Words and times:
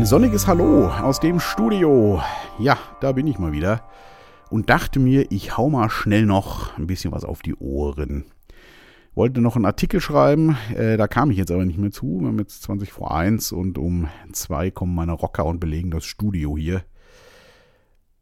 Ein 0.00 0.06
sonniges 0.06 0.46
Hallo 0.46 0.88
aus 0.88 1.20
dem 1.20 1.40
Studio. 1.40 2.22
Ja, 2.58 2.78
da 3.02 3.12
bin 3.12 3.26
ich 3.26 3.38
mal 3.38 3.52
wieder 3.52 3.82
und 4.48 4.70
dachte 4.70 4.98
mir, 4.98 5.30
ich 5.30 5.58
hau 5.58 5.68
mal 5.68 5.90
schnell 5.90 6.24
noch 6.24 6.78
ein 6.78 6.86
bisschen 6.86 7.12
was 7.12 7.22
auf 7.22 7.42
die 7.42 7.54
Ohren. 7.56 8.24
Wollte 9.14 9.42
noch 9.42 9.56
einen 9.56 9.66
Artikel 9.66 10.00
schreiben, 10.00 10.56
äh, 10.74 10.96
da 10.96 11.06
kam 11.06 11.30
ich 11.30 11.36
jetzt 11.36 11.50
aber 11.50 11.66
nicht 11.66 11.78
mehr 11.78 11.90
zu. 11.90 12.20
Wir 12.20 12.28
haben 12.28 12.38
jetzt 12.38 12.62
20 12.62 12.90
vor 12.90 13.14
1 13.14 13.52
und 13.52 13.76
um 13.76 14.08
2 14.32 14.70
kommen 14.70 14.94
meine 14.94 15.12
Rocker 15.12 15.44
und 15.44 15.60
belegen 15.60 15.90
das 15.90 16.06
Studio 16.06 16.56
hier. 16.56 16.82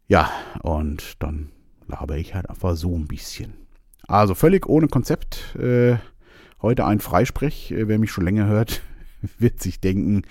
Ja, 0.08 0.32
und 0.62 1.22
dann 1.22 1.52
laber 1.86 2.16
ich 2.16 2.34
halt 2.34 2.50
einfach 2.50 2.74
so 2.74 2.92
ein 2.96 3.06
bisschen. 3.06 3.54
Also 4.08 4.34
völlig 4.34 4.66
ohne 4.66 4.88
Konzept. 4.88 5.54
Äh, 5.54 5.98
heute 6.60 6.86
ein 6.86 6.98
Freisprech. 6.98 7.70
Äh, 7.70 7.86
wer 7.86 8.00
mich 8.00 8.10
schon 8.10 8.24
länger 8.24 8.46
hört, 8.46 8.82
wird 9.38 9.60
sich 9.60 9.80
denken, 9.80 10.22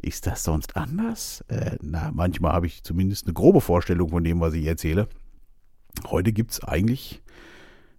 ist 0.00 0.26
das 0.26 0.44
sonst 0.44 0.76
anders? 0.76 1.44
Äh, 1.48 1.76
na, 1.82 2.10
manchmal 2.12 2.52
habe 2.52 2.66
ich 2.66 2.82
zumindest 2.82 3.26
eine 3.26 3.34
grobe 3.34 3.60
Vorstellung 3.60 4.10
von 4.10 4.24
dem, 4.24 4.40
was 4.40 4.54
ich 4.54 4.66
erzähle. 4.66 5.08
Heute 6.06 6.32
gibt 6.32 6.52
es 6.52 6.64
eigentlich 6.64 7.22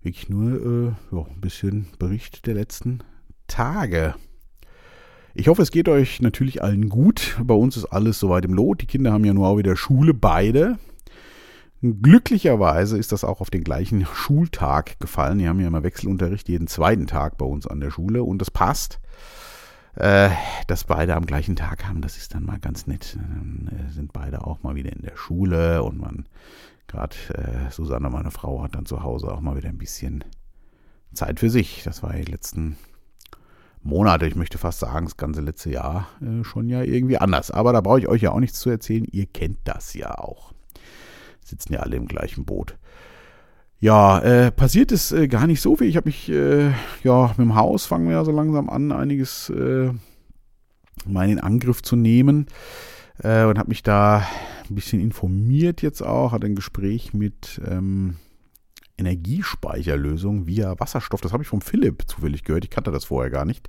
wirklich 0.02 0.30
nur 0.30 0.96
äh, 1.12 1.16
ja, 1.16 1.26
ein 1.26 1.42
bisschen 1.42 1.88
Bericht 2.00 2.48
der 2.48 2.56
letzten 2.56 3.00
Tage. 3.48 4.16
Ich 5.34 5.48
hoffe, 5.48 5.62
es 5.62 5.72
geht 5.72 5.88
euch 5.88 6.22
natürlich 6.22 6.62
allen 6.62 6.90
gut. 6.90 7.38
Bei 7.44 7.54
uns 7.54 7.78
ist 7.78 7.86
alles 7.86 8.20
soweit 8.20 8.44
im 8.44 8.54
Lot. 8.54 8.82
Die 8.82 8.86
Kinder 8.86 9.14
haben 9.14 9.24
ja 9.24 9.34
nur 9.34 9.48
auch 9.48 9.58
wieder 9.58 9.78
Schule, 9.78 10.14
beide. 10.14 10.78
Glücklicherweise 11.82 12.98
ist 12.98 13.12
das 13.12 13.24
auch 13.24 13.42
auf 13.42 13.50
den 13.50 13.64
gleichen 13.64 14.06
Schultag 14.06 15.00
gefallen. 15.00 15.40
Die 15.40 15.48
haben 15.48 15.60
ja 15.60 15.68
immer 15.68 15.84
Wechselunterricht 15.84 16.50
jeden 16.50 16.68
zweiten 16.68 17.08
Tag 17.08 17.38
bei 17.38 17.46
uns 17.46 17.66
an 17.66 17.80
der 17.80 17.92
Schule 17.92 18.24
und 18.24 18.40
das 18.40 18.52
passt. 18.52 19.00
Äh, 19.96 20.30
dass 20.68 20.86
beide 20.86 21.16
am 21.16 21.26
gleichen 21.26 21.56
Tag 21.56 21.86
haben, 21.86 22.02
das 22.02 22.18
ist 22.18 22.34
dann 22.34 22.46
mal 22.46 22.60
ganz 22.60 22.88
nett. 22.88 23.18
Dann 23.18 23.70
äh, 23.88 23.92
sind 23.92 24.14
beide 24.14 24.46
auch 24.46 24.64
mal 24.64 24.76
wieder 24.76 24.92
in 24.92 25.02
der 25.02 25.18
Schule 25.18 25.84
und 25.84 26.00
man, 26.00 26.26
gerade 26.88 27.16
äh, 27.34 27.72
Susanne, 27.72 28.10
meine 28.10 28.32
Frau, 28.32 28.64
hat 28.64 28.76
dann 28.76 28.86
zu 28.86 29.04
Hause 29.04 29.32
auch 29.32 29.42
mal 29.42 29.58
wieder 29.58 29.70
ein 29.70 29.78
bisschen 29.78 30.24
Zeit 31.14 31.40
für 31.40 31.50
sich. 31.50 31.84
Das 31.84 32.04
war 32.04 32.14
die 32.14 32.24
letzten 32.24 32.78
Monate, 33.84 34.28
ich 34.28 34.36
möchte 34.36 34.58
fast 34.58 34.80
sagen, 34.80 35.06
das 35.06 35.18
ganze 35.18 35.42
letzte 35.42 35.72
Jahr 35.72 36.08
äh, 36.22 36.44
schon 36.44 36.70
ja 36.70 36.84
irgendwie 36.84 37.18
anders. 37.18 37.52
Aber 37.52 37.74
da 37.74 37.82
brauche 37.82 38.00
ich 38.00 38.08
euch 38.08 38.22
ja 38.22 38.32
auch 38.32 38.40
nichts 38.40 38.60
zu 38.60 38.70
erzählen. 38.70 39.06
Ihr 39.12 39.26
kennt 39.26 39.60
das 39.66 39.94
ja 39.94 40.18
auch. 40.18 40.54
Sitzen 41.44 41.74
ja 41.74 41.80
alle 41.80 41.98
im 41.98 42.08
gleichen 42.08 42.46
Boot. 42.46 42.78
Ja, 43.82 44.20
äh, 44.20 44.52
passiert 44.52 44.92
ist 44.92 45.12
äh, 45.12 45.28
gar 45.28 45.48
nicht 45.48 45.60
so 45.60 45.76
viel. 45.76 45.88
Ich 45.88 45.98
habe 45.98 46.08
mich, 46.08 46.30
äh, 46.30 46.72
ja, 47.04 47.28
mit 47.30 47.40
dem 47.40 47.56
Haus 47.56 47.88
fangen 47.88 48.06
wir 48.06 48.14
ja 48.14 48.24
so 48.24 48.32
langsam 48.32 48.70
an, 48.70 48.92
einiges 48.92 49.50
äh, 49.50 49.92
mal 51.08 51.28
in 51.28 51.40
Angriff 51.40 51.82
zu 51.82 51.96
nehmen. 51.96 52.46
Äh, 53.24 53.46
und 53.46 53.58
habe 53.58 53.70
mich 53.70 53.82
da 53.82 54.28
ein 54.70 54.76
bisschen 54.76 55.02
informiert 55.02 55.82
jetzt 55.82 56.04
auch, 56.04 56.32
hatte 56.32 56.46
ein 56.46 56.54
Gespräch 56.54 57.16
mit 57.16 57.60
ähm, 57.68 58.18
Energiespeicherlösungen 59.00 60.46
via 60.46 60.80
Wasserstoff. 60.80 61.22
Das 61.22 61.34
habe 61.34 61.42
ich 61.42 61.50
vom 61.50 61.62
Philipp 61.62 62.04
zufällig 62.06 62.44
gehört. 62.44 62.66
Ich 62.66 62.70
kannte 62.70 62.92
das 62.92 63.06
vorher 63.06 63.32
gar 63.32 63.46
nicht. 63.46 63.68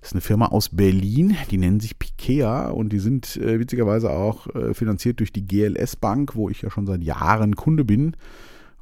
Das 0.00 0.10
ist 0.10 0.12
eine 0.12 0.20
Firma 0.20 0.48
aus 0.48 0.68
Berlin, 0.68 1.34
die 1.50 1.56
nennen 1.56 1.80
sich 1.80 1.98
Pikea 1.98 2.68
und 2.68 2.90
die 2.90 2.98
sind 2.98 3.38
äh, 3.38 3.58
witzigerweise 3.58 4.10
auch 4.10 4.54
äh, 4.54 4.74
finanziert 4.74 5.20
durch 5.20 5.32
die 5.32 5.46
GLS 5.46 5.96
Bank, 5.96 6.36
wo 6.36 6.50
ich 6.50 6.60
ja 6.60 6.68
schon 6.68 6.86
seit 6.86 7.02
Jahren 7.02 7.56
Kunde 7.56 7.86
bin 7.86 8.14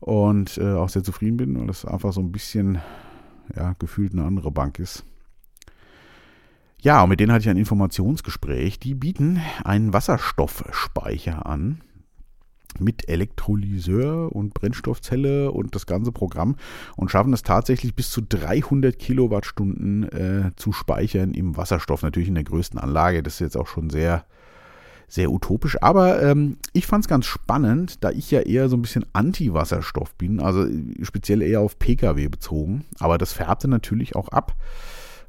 und 0.03 0.59
äh, 0.59 0.73
auch 0.73 0.89
sehr 0.89 1.05
zufrieden 1.05 1.37
bin, 1.37 1.59
weil 1.59 1.69
das 1.69 1.85
einfach 1.85 2.13
so 2.13 2.21
ein 2.21 2.33
bisschen 2.33 2.79
ja, 3.55 3.75
gefühlt 3.79 4.13
eine 4.13 4.25
andere 4.25 4.51
Bank 4.51 4.79
ist. 4.79 5.05
Ja, 6.81 7.05
und 7.05 7.11
mit 7.11 7.21
denen 7.21 7.31
hatte 7.31 7.43
ich 7.43 7.49
ein 7.49 7.57
Informationsgespräch. 7.57 8.81
Die 8.81 8.95
bieten 8.95 9.41
einen 9.63 9.93
Wasserstoffspeicher 9.93 11.47
an 11.47 11.81
mit 12.81 13.09
Elektrolyseur 13.09 14.35
und 14.35 14.55
Brennstoffzelle 14.55 15.53
und 15.53 15.77
das 15.77 15.87
ganze 15.87 16.11
Programm 16.11 16.57
und 16.97 17.11
schaffen 17.11 17.33
es 17.33 17.45
tatsächlich 17.45 17.95
bis 17.95 18.11
zu 18.11 18.23
300 18.23 18.99
Kilowattstunden 18.99 20.09
äh, 20.11 20.51
zu 20.57 20.73
speichern 20.73 21.35
im 21.35 21.57
Wasserstoff. 21.57 22.03
Natürlich 22.03 22.29
in 22.29 22.35
der 22.35 22.45
größten 22.45 22.81
Anlage. 22.81 23.23
Das 23.23 23.35
ist 23.35 23.41
jetzt 23.41 23.57
auch 23.57 23.69
schon 23.69 23.89
sehr 23.89 24.25
sehr 25.13 25.31
utopisch. 25.31 25.77
Aber 25.83 26.23
ähm, 26.23 26.57
ich 26.73 26.87
fand 26.87 27.05
es 27.05 27.09
ganz 27.09 27.27
spannend, 27.27 28.03
da 28.03 28.11
ich 28.11 28.31
ja 28.31 28.41
eher 28.41 28.71
so 28.71 28.77
ein 28.77 28.83
bisschen 28.83 29.05
Anti-Wasserstoff 29.13 30.15
bin, 30.15 30.41
also 30.41 30.67
speziell 31.03 31.43
eher 31.43 31.61
auf 31.61 31.79
Pkw 31.79 32.29
bezogen. 32.29 32.87
Aber 32.99 33.19
das 33.19 33.35
färbte 33.35 33.69
natürlich 33.69 34.17
auch 34.17 34.29
ab. 34.29 34.57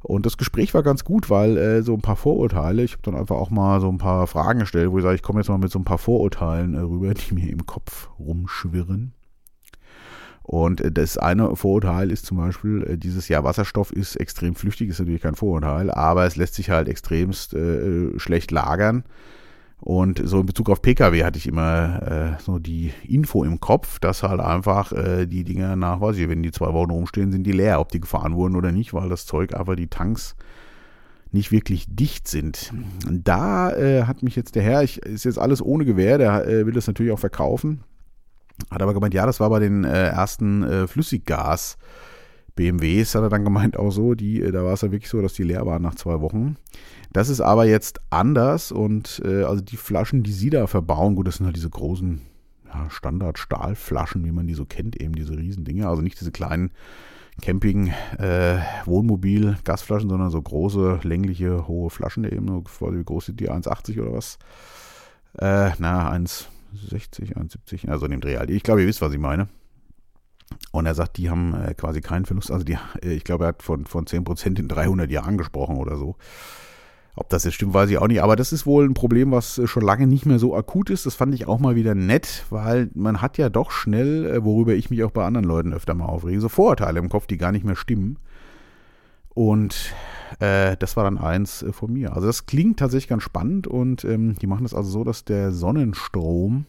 Und 0.01 0.25
das 0.25 0.37
Gespräch 0.37 0.73
war 0.73 0.83
ganz 0.83 1.03
gut, 1.03 1.29
weil 1.29 1.57
äh, 1.57 1.81
so 1.81 1.93
ein 1.93 2.01
paar 2.01 2.15
Vorurteile, 2.15 2.83
ich 2.83 2.93
habe 2.93 3.01
dann 3.03 3.15
einfach 3.15 3.35
auch 3.35 3.49
mal 3.49 3.81
so 3.81 3.89
ein 3.89 3.97
paar 3.97 4.25
Fragen 4.27 4.59
gestellt, 4.59 4.89
wo 4.89 4.99
ich 4.99 5.03
sage, 5.03 5.15
ich 5.15 5.21
komme 5.21 5.41
jetzt 5.41 5.49
mal 5.49 5.57
mit 5.57 5.71
so 5.71 5.79
ein 5.79 5.85
paar 5.85 5.97
Vorurteilen 5.97 6.75
äh, 6.75 6.79
rüber, 6.79 7.13
die 7.13 7.33
mir 7.33 7.49
im 7.49 7.65
Kopf 7.65 8.09
rumschwirren. 8.19 9.11
Und 10.43 10.79
äh, 10.79 10.93
das 10.93 11.17
eine 11.17 11.57
Vorurteil 11.57 12.09
ist 12.09 12.25
zum 12.25 12.37
Beispiel, 12.37 12.83
äh, 12.83 12.97
dieses 12.97 13.27
Jahr 13.27 13.43
Wasserstoff 13.43 13.91
ist 13.91 14.15
extrem 14.15 14.55
flüchtig, 14.55 14.89
ist 14.89 14.99
natürlich 14.99 15.21
kein 15.21 15.35
Vorurteil, 15.35 15.91
aber 15.91 16.25
es 16.25 16.37
lässt 16.37 16.55
sich 16.55 16.69
halt 16.69 16.87
extremst 16.87 17.53
äh, 17.53 18.17
schlecht 18.17 18.51
lagern. 18.51 19.03
Und 19.83 20.21
so 20.23 20.39
in 20.39 20.45
Bezug 20.45 20.69
auf 20.69 20.81
Pkw 20.81 21.25
hatte 21.25 21.37
ich 21.37 21.45
immer 21.45 22.37
äh, 22.37 22.41
so 22.41 22.57
die 22.57 22.93
Info 23.05 23.43
im 23.43 23.59
Kopf, 23.59 23.99
dass 23.99 24.23
halt 24.23 24.39
einfach 24.39 24.93
äh, 24.93 25.25
die 25.25 25.43
Dinger 25.43 25.75
nach, 25.75 25.99
weiß 25.99 26.15
ich, 26.17 26.29
wenn 26.29 26.41
die 26.41 26.53
zwei 26.53 26.71
Wochen 26.71 26.91
rumstehen, 26.91 27.33
sind 27.33 27.43
die 27.43 27.51
leer, 27.51 27.81
ob 27.81 27.89
die 27.89 27.99
gefahren 27.99 28.35
wurden 28.35 28.55
oder 28.55 28.71
nicht, 28.71 28.93
weil 28.93 29.09
das 29.09 29.25
Zeug 29.25 29.53
einfach 29.53 29.75
die 29.75 29.89
Tanks 29.89 30.37
nicht 31.33 31.51
wirklich 31.51 31.85
dicht 31.89 32.29
sind. 32.29 32.71
Da 33.11 33.75
äh, 33.75 34.03
hat 34.03 34.23
mich 34.23 34.37
jetzt 34.37 34.55
der 34.55 34.63
Herr, 34.63 34.83
ich, 34.83 34.99
ist 34.99 35.25
jetzt 35.25 35.39
alles 35.39 35.61
ohne 35.61 35.83
Gewehr, 35.83 36.17
der 36.17 36.47
äh, 36.47 36.65
will 36.65 36.73
das 36.73 36.87
natürlich 36.87 37.11
auch 37.11 37.19
verkaufen, 37.19 37.83
hat 38.71 38.81
aber 38.81 38.93
gemeint, 38.93 39.13
ja, 39.13 39.25
das 39.25 39.41
war 39.41 39.49
bei 39.49 39.59
den 39.59 39.83
äh, 39.83 40.07
ersten 40.07 40.63
äh, 40.63 40.87
Flüssiggas. 40.87 41.77
BMWs 42.55 43.15
hat 43.15 43.23
er 43.23 43.29
dann 43.29 43.43
gemeint 43.43 43.77
auch 43.77 43.91
so, 43.91 44.13
die, 44.13 44.41
äh, 44.41 44.51
da 44.51 44.63
war 44.63 44.73
es 44.73 44.81
ja 44.81 44.91
wirklich 44.91 45.09
so, 45.09 45.21
dass 45.21 45.33
die 45.33 45.43
leer 45.43 45.65
waren 45.65 45.81
nach 45.81 45.95
zwei 45.95 46.21
Wochen. 46.21 46.55
Das 47.13 47.29
ist 47.29 47.41
aber 47.41 47.65
jetzt 47.65 48.01
anders 48.09 48.71
und 48.71 49.21
äh, 49.23 49.43
also 49.43 49.61
die 49.61 49.77
Flaschen, 49.77 50.23
die 50.23 50.31
sie 50.31 50.49
da 50.49 50.65
verbauen, 50.65 51.15
gut, 51.15 51.27
das 51.27 51.37
sind 51.37 51.45
halt 51.45 51.55
diese 51.55 51.69
großen 51.69 52.21
ja, 52.65 52.89
Standard-Stahlflaschen, 52.89 54.25
wie 54.25 54.31
man 54.31 54.47
die 54.47 54.55
so 54.55 54.65
kennt, 54.65 54.99
eben 54.99 55.13
diese 55.13 55.37
Riesendinger, 55.37 55.87
also 55.87 56.01
nicht 56.01 56.19
diese 56.19 56.31
kleinen 56.31 56.71
Camping, 57.41 57.93
äh, 58.17 58.59
sondern 58.85 60.29
so 60.29 60.41
große, 60.41 61.01
längliche, 61.03 61.67
hohe 61.67 61.89
Flaschen, 61.89 62.23
eben 62.23 62.47
so, 62.47 62.63
wie 62.93 63.03
groß 63.03 63.27
sind 63.27 63.39
die, 63.39 63.49
1,80 63.49 64.01
oder 64.01 64.13
was? 64.13 64.37
Äh, 65.37 65.71
na, 65.79 66.11
1,60, 66.11 67.35
1,70, 67.35 67.89
also 67.89 68.05
in 68.05 68.11
dem 68.11 68.21
Dreh 68.21 68.37
halt. 68.37 68.49
Ich 68.49 68.63
glaube, 68.63 68.81
ihr 68.81 68.87
wisst, 68.87 69.01
was 69.01 69.13
ich 69.13 69.19
meine. 69.19 69.47
Und 70.71 70.85
er 70.85 70.93
sagt, 70.93 71.17
die 71.17 71.29
haben 71.29 71.55
äh, 71.55 71.73
quasi 71.73 72.01
keinen 72.01 72.25
Verlust. 72.25 72.51
Also 72.51 72.63
die, 72.63 72.77
äh, 73.03 73.13
ich 73.13 73.23
glaube, 73.23 73.45
er 73.45 73.49
hat 73.49 73.63
von, 73.63 73.85
von 73.85 74.05
10% 74.05 74.59
in 74.59 74.67
300 74.67 75.09
Jahren 75.09 75.37
gesprochen 75.37 75.77
oder 75.77 75.97
so. 75.97 76.15
Ob 77.15 77.29
das 77.29 77.43
jetzt 77.43 77.53
stimmt, 77.53 77.75
weiß 77.75 77.89
ich 77.91 77.99
auch 77.99 78.07
nicht. 78.07 78.23
Aber 78.23 78.35
das 78.35 78.51
ist 78.51 78.65
wohl 78.65 78.85
ein 78.85 78.95
Problem, 78.95 79.31
was 79.31 79.61
schon 79.65 79.83
lange 79.83 80.07
nicht 80.07 80.25
mehr 80.25 80.39
so 80.39 80.55
akut 80.55 80.89
ist. 80.89 81.05
Das 81.05 81.13
fand 81.13 81.35
ich 81.35 81.47
auch 81.47 81.59
mal 81.59 81.75
wieder 81.75 81.93
nett, 81.93 82.45
weil 82.49 82.89
man 82.95 83.21
hat 83.21 83.37
ja 83.37 83.49
doch 83.49 83.69
schnell, 83.69 84.25
äh, 84.25 84.43
worüber 84.43 84.73
ich 84.73 84.89
mich 84.89 85.03
auch 85.03 85.11
bei 85.11 85.23
anderen 85.23 85.45
Leuten 85.45 85.73
öfter 85.73 85.93
mal 85.93 86.05
aufrege, 86.05 86.41
so 86.41 86.49
Vorurteile 86.49 86.99
im 86.99 87.09
Kopf, 87.09 87.27
die 87.27 87.37
gar 87.37 87.51
nicht 87.51 87.65
mehr 87.65 87.75
stimmen. 87.75 88.17
Und 89.29 89.93
äh, 90.39 90.75
das 90.77 90.97
war 90.97 91.03
dann 91.03 91.19
eins 91.19 91.61
äh, 91.61 91.71
von 91.71 91.93
mir. 91.93 92.13
Also 92.13 92.25
das 92.25 92.47
klingt 92.47 92.79
tatsächlich 92.79 93.09
ganz 93.09 93.23
spannend 93.23 93.67
und 93.67 94.03
ähm, 94.05 94.35
die 94.35 94.47
machen 94.47 94.63
das 94.63 94.73
also 94.73 94.89
so, 94.89 95.03
dass 95.03 95.23
der 95.23 95.51
Sonnenstrom 95.51 96.65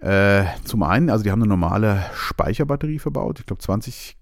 äh, 0.00 0.44
zum 0.64 0.82
einen, 0.82 1.10
also 1.10 1.24
die 1.24 1.30
haben 1.30 1.42
eine 1.42 1.48
normale 1.48 2.04
Speicherbatterie 2.14 2.98
verbaut, 2.98 3.40
ich 3.40 3.46
glaube 3.46 3.62
20 3.62 4.16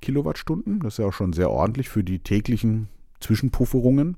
Kilowattstunden. 0.00 0.80
Das 0.80 0.94
ist 0.94 0.98
ja 0.98 1.06
auch 1.06 1.12
schon 1.12 1.32
sehr 1.32 1.50
ordentlich 1.50 1.88
für 1.88 2.04
die 2.04 2.20
täglichen 2.20 2.88
Zwischenpufferungen. 3.24 4.16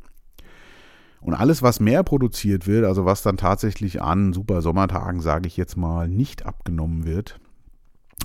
Und 1.20 1.34
alles, 1.34 1.62
was 1.62 1.80
mehr 1.80 2.04
produziert 2.04 2.66
wird, 2.66 2.84
also 2.84 3.04
was 3.04 3.22
dann 3.22 3.36
tatsächlich 3.36 4.00
an 4.02 4.32
super 4.32 4.62
Sommertagen, 4.62 5.20
sage 5.20 5.48
ich 5.48 5.56
jetzt 5.56 5.76
mal, 5.76 6.08
nicht 6.08 6.46
abgenommen 6.46 7.04
wird, 7.04 7.40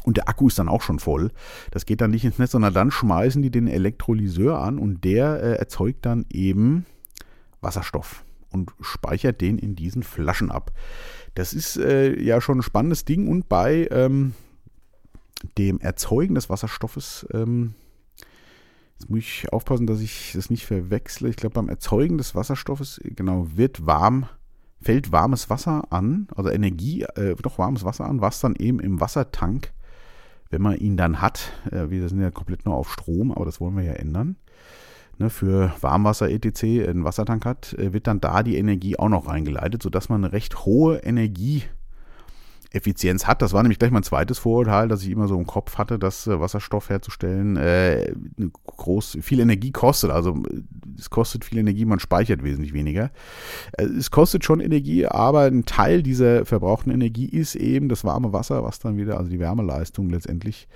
und 0.04 0.18
der 0.18 0.30
Akku 0.30 0.48
ist 0.48 0.58
dann 0.58 0.70
auch 0.70 0.82
schon 0.82 1.00
voll. 1.00 1.32
Das 1.70 1.86
geht 1.86 2.02
dann 2.02 2.12
nicht 2.12 2.26
ins 2.26 2.40
Netz, 2.40 2.52
sondern 2.52 2.74
dann 2.74 2.92
schmeißen 2.92 3.42
die 3.42 3.52
den 3.52 3.68
Elektrolyseur 3.68 4.60
an 4.60 4.80
und 4.80 5.04
der 5.04 5.42
äh, 5.44 5.56
erzeugt 5.56 6.06
dann 6.06 6.26
eben 6.32 6.86
Wasserstoff 7.62 8.24
und 8.52 8.72
speichert 8.82 9.42
den 9.42 9.58
in 9.60 9.76
diesen 9.76 10.04
Flaschen 10.04 10.52
ab. 10.52 10.72
Das 11.36 11.54
ist 11.54 11.78
äh, 11.78 12.20
ja 12.20 12.42
schon 12.42 12.60
ein 12.60 12.64
spannendes 12.64 13.06
Ding 13.06 13.28
und 13.28 13.48
bei 13.48 13.88
ähm, 13.92 14.34
dem 15.58 15.80
Erzeugen 15.80 16.36
des 16.36 16.50
Wasserstoffes 16.50 17.28
ähm, 17.34 17.76
Jetzt 19.02 19.10
muss 19.10 19.20
ich 19.20 19.52
aufpassen, 19.52 19.88
dass 19.88 20.00
ich 20.00 20.34
das 20.36 20.52
nicht 20.52 20.68
verwechsle. 20.68 21.28
Ich 21.30 21.36
glaube, 21.36 21.56
beim 21.56 21.70
Erzeugen 21.70 22.20
des 22.20 22.36
Wasserstoffes, 22.36 23.02
genau, 23.04 23.48
wird 23.56 23.88
warm, 23.88 24.28
fällt 24.80 25.12
warmes 25.12 25.50
Wasser 25.50 25.92
an, 25.92 26.28
also 26.36 26.52
Energie, 26.52 27.02
äh, 27.16 27.34
doch 27.42 27.58
warmes 27.58 27.84
Wasser 27.84 28.06
an, 28.06 28.22
was 28.22 28.42
dann 28.42 28.56
eben 28.56 28.80
im 28.80 29.02
Wassertank, 29.02 29.74
wenn 30.52 30.62
man 30.62 30.78
ihn 30.78 30.98
dann 30.98 31.20
hat, 31.20 31.52
äh, 31.72 31.90
wir 31.90 32.08
sind 32.10 32.22
ja 32.22 32.30
komplett 32.30 32.68
nur 32.68 32.76
auf 32.76 32.94
Strom, 32.94 33.32
aber 33.32 33.46
das 33.46 33.60
wollen 33.60 33.76
wir 33.76 33.84
ja 33.84 33.94
ändern, 33.94 34.36
ne, 35.18 35.32
für 35.32 35.74
Warmwasser 35.82 36.30
etc. 36.30 36.64
einen 36.88 37.04
Wassertank 37.04 37.44
hat, 37.44 37.74
äh, 37.74 37.94
wird 37.94 38.06
dann 38.06 38.22
da 38.22 38.44
die 38.44 38.58
Energie 38.58 39.00
auch 39.00 39.10
noch 39.10 39.28
reingeleitet, 39.28 39.82
sodass 39.82 40.10
man 40.10 40.24
eine 40.24 40.32
recht 40.32 40.64
hohe 40.64 40.98
Energie 40.98 41.64
Effizienz 42.74 43.28
hat. 43.28 43.42
Das 43.42 43.52
war 43.52 43.62
nämlich 43.64 43.80
gleich 43.80 43.92
mein 43.92 44.04
zweites 44.04 44.40
Vorurteil, 44.40 44.88
dass 44.88 45.04
ich 45.04 45.10
immer 45.10 45.28
so 45.28 45.38
im 45.38 45.46
Kopf 45.46 45.78
hatte, 45.78 46.00
dass 46.00 46.26
äh, 46.28 46.40
Wasserstoff 46.40 46.90
herzustellen 46.90 47.58
äh, 47.58 48.14
groß, 48.66 49.18
viel 49.22 49.42
Energie 49.42 49.72
kostet. 49.72 50.10
Also 50.10 50.42
es 50.98 51.10
kostet 51.10 51.44
viel 51.44 51.58
Energie, 51.58 51.84
man 51.84 52.00
speichert 52.00 52.44
wesentlich 52.44 52.74
weniger. 52.74 53.12
Äh, 53.74 53.84
es 53.84 54.10
kostet 54.10 54.46
schon 54.46 54.62
Energie, 54.62 55.06
aber 55.06 55.42
ein 55.42 55.66
Teil 55.66 56.02
dieser 56.02 56.46
verbrauchten 56.46 56.92
Energie 56.92 57.28
ist 57.28 57.56
eben 57.56 57.90
das 57.90 58.06
warme 58.06 58.32
Wasser, 58.32 58.64
was 58.64 58.80
dann 58.80 58.98
wieder, 58.98 59.18
also 59.18 59.30
die 59.30 59.40
Wärmeleistung 59.40 60.10
letztendlich, 60.10 60.70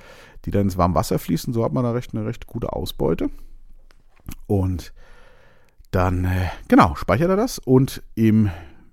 die 0.43 0.51
dann 0.51 0.63
ins 0.63 0.77
warme 0.77 0.95
Wasser 0.95 1.17
fließt. 1.17 1.47
Und 1.47 1.53
so 1.53 1.63
hat 1.63 1.71
man 1.71 1.85
da 1.85 1.91
recht, 1.91 2.13
eine 2.13 2.25
recht 2.25 2.45
gute 2.45 2.73
Ausbeute. 2.73 3.29
Und 4.47 4.93
dann, 5.91 6.25
äh, 6.25 6.49
genau, 6.67 6.95
speichert 6.95 7.29
er 7.29 7.37
das 7.37 7.57
und 7.57 8.03
im 8.15 8.49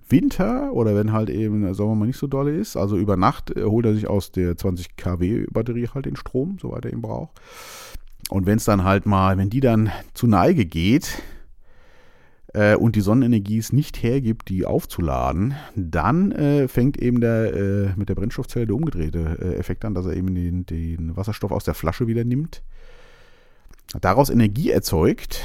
Winter 0.09 0.73
oder 0.73 0.95
wenn 0.95 1.11
halt 1.11 1.29
eben 1.29 1.61
der 1.61 1.73
Sommer 1.73 1.95
mal 1.95 2.05
nicht 2.05 2.17
so 2.17 2.27
dolle 2.27 2.55
ist, 2.55 2.77
also 2.77 2.97
über 2.97 3.17
Nacht 3.17 3.55
äh, 3.55 3.63
holt 3.63 3.85
er 3.85 3.93
sich 3.93 4.07
aus 4.07 4.31
der 4.31 4.57
20 4.57 4.95
kW 4.95 5.45
Batterie 5.51 5.87
halt 5.93 6.05
den 6.05 6.15
Strom, 6.15 6.57
soweit 6.61 6.85
er 6.85 6.93
ihn 6.93 7.01
braucht. 7.01 7.39
Und 8.29 8.45
wenn 8.45 8.57
es 8.57 8.65
dann 8.65 8.83
halt 8.83 9.05
mal, 9.05 9.37
wenn 9.37 9.49
die 9.49 9.59
dann 9.59 9.91
zu 10.13 10.27
Neige 10.27 10.65
geht 10.65 11.21
äh, 12.53 12.75
und 12.75 12.95
die 12.95 13.01
Sonnenenergie 13.01 13.57
es 13.57 13.73
nicht 13.73 14.01
hergibt, 14.01 14.49
die 14.49 14.65
aufzuladen, 14.65 15.55
dann 15.75 16.31
äh, 16.31 16.67
fängt 16.67 16.97
eben 16.97 17.21
der 17.21 17.53
äh, 17.53 17.89
mit 17.95 18.09
der 18.09 18.15
Brennstoffzelle 18.15 18.67
der 18.67 18.75
umgedrehte 18.75 19.37
äh, 19.41 19.55
Effekt 19.55 19.85
an, 19.85 19.93
dass 19.93 20.05
er 20.05 20.15
eben 20.15 20.33
den, 20.33 20.65
den 20.65 21.15
Wasserstoff 21.15 21.51
aus 21.51 21.63
der 21.63 21.73
Flasche 21.73 22.07
wieder 22.07 22.23
nimmt, 22.23 22.63
daraus 23.99 24.29
Energie 24.29 24.69
erzeugt 24.69 25.41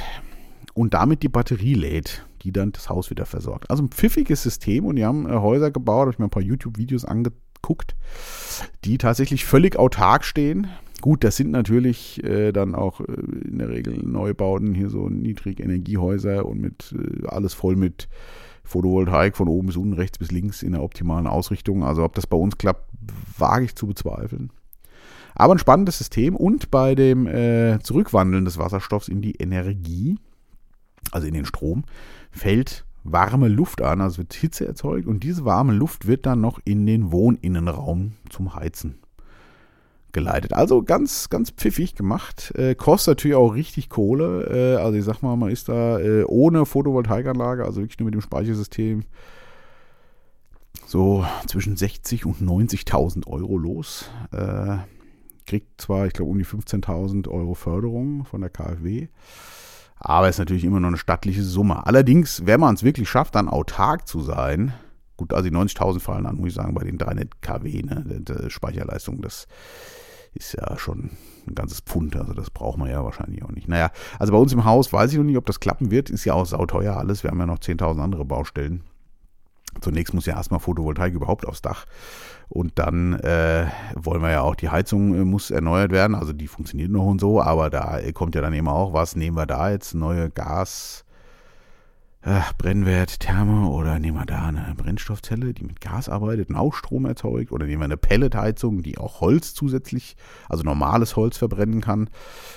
und 0.79 0.95
damit 0.95 1.23
die 1.23 1.29
Batterie 1.29 1.75
lädt 1.75 2.25
die 2.43 2.53
dann 2.53 2.73
das 2.73 2.89
Haus 2.89 3.11
wieder 3.11 3.27
versorgt. 3.27 3.71
Also 3.71 3.83
ein 3.83 3.89
pfiffiges 3.89 4.43
System 4.43 4.85
und 4.85 4.97
die 4.97 5.05
haben 5.05 5.29
äh, 5.29 5.35
Häuser 5.35 5.71
gebaut, 5.71 6.03
habe 6.03 6.11
ich 6.13 6.19
mir 6.19 6.27
ein 6.27 6.31
paar 6.31 6.43
YouTube-Videos 6.43 7.05
angeguckt, 7.05 7.97
die 8.85 8.99
tatsächlich 8.99 9.45
völlig 9.45 9.79
autark 9.79 10.25
stehen. 10.25 10.69
Gut, 11.01 11.23
das 11.23 11.37
sind 11.37 11.51
natürlich 11.51 12.23
äh, 12.25 12.53
dann 12.53 12.75
auch 12.75 13.01
äh, 13.01 13.05
in 13.05 13.59
der 13.59 13.69
Regel 13.69 13.99
Neubauten, 14.03 14.75
hier 14.75 14.91
so 14.91 15.09
Niedrigenergiehäuser 15.09 16.45
und 16.45 16.61
mit 16.61 16.95
äh, 16.97 17.27
alles 17.27 17.55
voll 17.55 17.77
mit 17.77 18.09
Photovoltaik 18.65 19.37
von 19.37 19.49
oben 19.49 19.69
bis 19.69 19.77
unten, 19.77 19.95
rechts 19.95 20.19
bis 20.19 20.31
links 20.31 20.63
in 20.63 20.73
der 20.73 20.83
optimalen 20.83 21.27
Ausrichtung. 21.27 21.85
Also 21.85 22.05
ob 22.05 22.15
das 22.15 22.27
bei 22.27 22.37
uns 22.37 22.59
klappt, 22.59 22.91
wage 23.39 23.65
ich 23.65 23.77
zu 23.77 23.87
bezweifeln. 23.87 24.51
Aber 25.35 25.55
ein 25.55 25.59
spannendes 25.59 25.99
System 25.99 26.35
und 26.35 26.71
bei 26.71 26.97
dem 26.97 27.27
äh, 27.29 27.79
Zurückwandeln 27.81 28.45
des 28.45 28.59
Wasserstoffs 28.59 29.09
in 29.09 29.23
die 29.23 29.37
Energie, 29.37 30.19
also 31.11 31.27
in 31.27 31.35
den 31.35 31.45
Strom, 31.45 31.85
fällt 32.31 32.85
warme 33.05 33.49
Luft 33.49 33.83
an, 33.83 34.00
also 34.00 34.19
wird 34.19 34.35
Hitze 34.35 34.67
erzeugt 34.67 35.06
und 35.06 35.23
diese 35.25 35.45
warme 35.45 35.73
Luft 35.73 36.06
wird 36.06 36.27
dann 36.27 36.41
noch 36.41 36.61
in 36.65 36.87
den 36.87 37.11
Wohninnenraum 37.12 38.12
zum 38.29 38.55
Heizen 38.55 38.99
geleitet. 40.12 40.53
Also 40.53 40.83
ganz, 40.83 41.29
ganz 41.29 41.50
pfiffig 41.50 41.95
gemacht. 41.95 42.53
Äh, 42.56 42.75
kostet 42.75 43.19
natürlich 43.19 43.37
auch 43.37 43.55
richtig 43.55 43.89
Kohle. 43.89 44.77
Äh, 44.77 44.83
also 44.83 44.99
ich 44.99 45.05
sag 45.05 45.23
mal, 45.23 45.37
man 45.37 45.50
ist 45.50 45.69
da 45.69 45.99
äh, 46.00 46.25
ohne 46.25 46.67
Photovoltaikanlage, 46.67 47.65
also 47.65 47.81
wirklich 47.81 47.99
nur 47.99 48.06
mit 48.06 48.15
dem 48.15 48.21
Speichersystem, 48.21 49.05
so 50.87 51.25
zwischen 51.47 51.77
60 51.77 52.25
und 52.25 52.41
90.000 52.41 53.27
Euro 53.27 53.59
los. 53.59 54.11
Äh, 54.33 54.79
kriegt 55.47 55.81
zwar, 55.81 56.06
ich 56.06 56.12
glaube, 56.12 56.31
um 56.31 56.39
die 56.39 56.44
15.000 56.44 57.29
Euro 57.29 57.55
Förderung 57.55 58.25
von 58.25 58.41
der 58.41 58.51
KfW. 58.51 59.09
Aber 60.00 60.29
es 60.29 60.37
ist 60.37 60.41
natürlich 60.41 60.65
immer 60.65 60.81
noch 60.81 60.89
eine 60.89 60.97
stattliche 60.97 61.43
Summe. 61.43 61.87
Allerdings, 61.87 62.47
wenn 62.47 62.61
man 62.61 62.75
es 62.75 62.83
wirklich 62.83 63.09
schafft, 63.09 63.35
dann 63.35 63.49
autark 63.49 64.06
zu 64.06 64.21
sein, 64.21 64.73
gut, 65.17 65.33
also 65.33 65.49
die 65.49 65.55
90.000 65.55 66.00
fallen 66.00 66.27
an, 66.27 66.37
muss 66.37 66.49
ich 66.49 66.55
sagen, 66.55 66.75
bei 66.75 66.85
den 66.85 66.99
300 66.99 67.43
kW, 67.43 67.83
ne, 67.83 68.05
der 68.21 68.50
Speicherleistung, 68.50 69.21
das 69.21 69.47
ist 70.35 70.55
ja 70.55 70.79
schon 70.79 71.11
ein 71.47 71.55
ganzes 71.55 71.81
Pfund, 71.81 72.15
also 72.17 72.33
das 72.33 72.50
braucht 72.50 72.79
man 72.79 72.91
ja 72.91 73.03
wahrscheinlich 73.05 73.43
auch 73.43 73.50
nicht. 73.50 73.69
Naja, 73.69 73.91
also 74.19 74.33
bei 74.33 74.39
uns 74.39 74.53
im 74.53 74.65
Haus 74.65 74.93
weiß 74.93 75.12
ich 75.12 75.19
noch 75.19 75.25
nicht, 75.25 75.37
ob 75.39 75.47
das 75.47 75.61
klappen 75.61 75.91
wird, 75.91 76.11
ist 76.11 76.25
ja 76.25 76.35
auch 76.35 76.47
sauteuer 76.47 76.97
alles, 76.97 77.23
wir 77.23 77.31
haben 77.31 77.41
ja 77.41 77.47
noch 77.47 77.59
10.000 77.59 78.01
andere 78.01 78.25
Baustellen. 78.25 78.85
Zunächst 79.81 80.15
muss 80.15 80.26
ja 80.26 80.37
erstmal 80.37 80.61
Photovoltaik 80.61 81.15
überhaupt 81.15 81.47
aufs 81.47 81.62
Dach. 81.62 81.87
Und 82.49 82.79
dann 82.79 83.15
äh, 83.20 83.67
wollen 83.94 84.23
wir 84.23 84.31
ja 84.31 84.41
auch, 84.41 84.55
die 84.55 84.70
Heizung 84.70 85.15
äh, 85.15 85.25
muss 85.25 85.50
erneuert 85.50 85.93
werden. 85.93 86.15
Also 86.15 86.32
die 86.32 86.49
funktioniert 86.49 86.91
noch 86.91 87.05
und 87.05 87.20
so, 87.20 87.43
aber 87.43 87.70
da 87.70 87.99
äh, 87.99 88.12
kommt 88.12 88.35
ja 88.35 88.41
dann 88.41 88.55
eben 88.55 88.69
auch, 88.69 88.93
was 88.93 89.17
nehmen 89.17 89.37
wir 89.37 89.47
da 89.47 89.70
jetzt? 89.70 89.94
Neue 89.94 90.31
Gas, 90.31 91.05
äh, 92.23 92.41
Brennwert, 92.56 93.20
Therme 93.20 93.69
oder 93.69 93.99
nehmen 93.99 94.17
wir 94.17 94.25
da 94.25 94.47
eine 94.47 94.75
Brennstoffzelle, 94.76 95.53
die 95.53 95.65
mit 95.65 95.82
Gas 95.82 96.09
arbeitet 96.09 96.49
und 96.49 96.56
auch 96.56 96.73
Strom 96.73 97.05
erzeugt? 97.05 97.53
Oder 97.53 97.67
nehmen 97.67 97.82
wir 97.82 97.85
eine 97.85 97.99
Pelletheizung, 97.99 98.82
die 98.82 98.97
auch 98.97 99.20
Holz 99.20 99.53
zusätzlich, 99.53 100.17
also 100.49 100.65
normales 100.65 101.17
Holz 101.17 101.37
verbrennen 101.37 101.82
kann, 101.82 102.09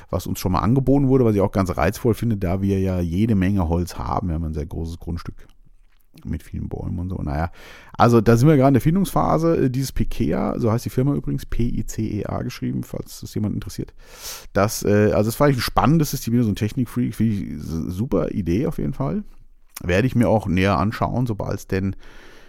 was 0.09 0.25
uns 0.25 0.39
schon 0.39 0.53
mal 0.53 0.59
angeboten 0.59 1.09
wurde, 1.09 1.25
was 1.25 1.35
ich 1.35 1.41
auch 1.41 1.51
ganz 1.51 1.75
reizvoll 1.75 2.13
finde, 2.13 2.37
da 2.37 2.61
wir 2.61 2.79
ja 2.79 3.01
jede 3.01 3.35
Menge 3.35 3.67
Holz 3.67 3.97
haben. 3.97 4.29
Wir 4.29 4.35
haben 4.35 4.45
ein 4.45 4.53
sehr 4.53 4.65
großes 4.65 4.99
Grundstück 4.99 5.35
mit 6.25 6.43
vielen 6.43 6.67
Bäumen 6.69 6.99
und 6.99 7.09
so. 7.09 7.15
Naja, 7.15 7.51
also 7.93 8.21
da 8.21 8.37
sind 8.37 8.47
wir 8.47 8.57
gerade 8.57 8.69
in 8.69 8.73
der 8.75 8.81
Findungsphase. 8.81 9.65
Äh, 9.65 9.69
dieses 9.69 9.91
Pikea, 9.91 10.59
so 10.59 10.71
heißt 10.71 10.85
die 10.85 10.89
Firma 10.89 11.13
übrigens, 11.13 11.45
P-I-C-E-A 11.45 12.41
geschrieben, 12.43 12.83
falls 12.83 13.21
das 13.21 13.33
jemand 13.33 13.55
interessiert. 13.55 13.93
Das, 14.53 14.83
äh, 14.83 15.11
also 15.13 15.29
das 15.29 15.35
fand 15.35 15.51
ich 15.51 15.57
ein 15.57 15.61
spannendes 15.61 16.11
System, 16.11 16.41
so 16.43 16.49
ein 16.49 16.55
Technikfreak, 16.55 17.15
finde 17.15 17.33
ich 17.33 17.61
super 17.61 18.31
Idee 18.31 18.67
auf 18.67 18.77
jeden 18.77 18.93
Fall. 18.93 19.23
Werde 19.83 20.07
ich 20.07 20.15
mir 20.15 20.29
auch 20.29 20.47
näher 20.47 20.77
anschauen, 20.77 21.25
sobald 21.25 21.57
es 21.57 21.67
denn 21.67 21.95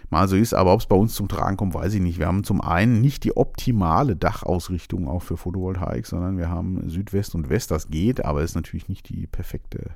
mal 0.09 0.27
so 0.27 0.35
ist. 0.35 0.53
Aber 0.53 0.73
ob 0.73 0.79
es 0.79 0.85
bei 0.85 0.95
uns 0.95 1.13
zum 1.13 1.27
Tragen 1.27 1.57
kommt, 1.57 1.73
weiß 1.73 1.93
ich 1.93 2.01
nicht. 2.01 2.19
Wir 2.19 2.27
haben 2.27 2.43
zum 2.43 2.61
einen 2.61 3.01
nicht 3.01 3.23
die 3.23 3.35
optimale 3.35 4.15
Dachausrichtung 4.15 5.07
auch 5.07 5.23
für 5.23 5.37
Photovoltaik, 5.37 6.05
sondern 6.05 6.37
wir 6.37 6.49
haben 6.49 6.89
Südwest 6.89 7.33
und 7.35 7.49
West, 7.49 7.71
das 7.71 7.89
geht, 7.89 8.23
aber 8.23 8.43
ist 8.43 8.55
natürlich 8.55 8.87
nicht 8.87 9.09
die 9.09 9.27
perfekte 9.27 9.91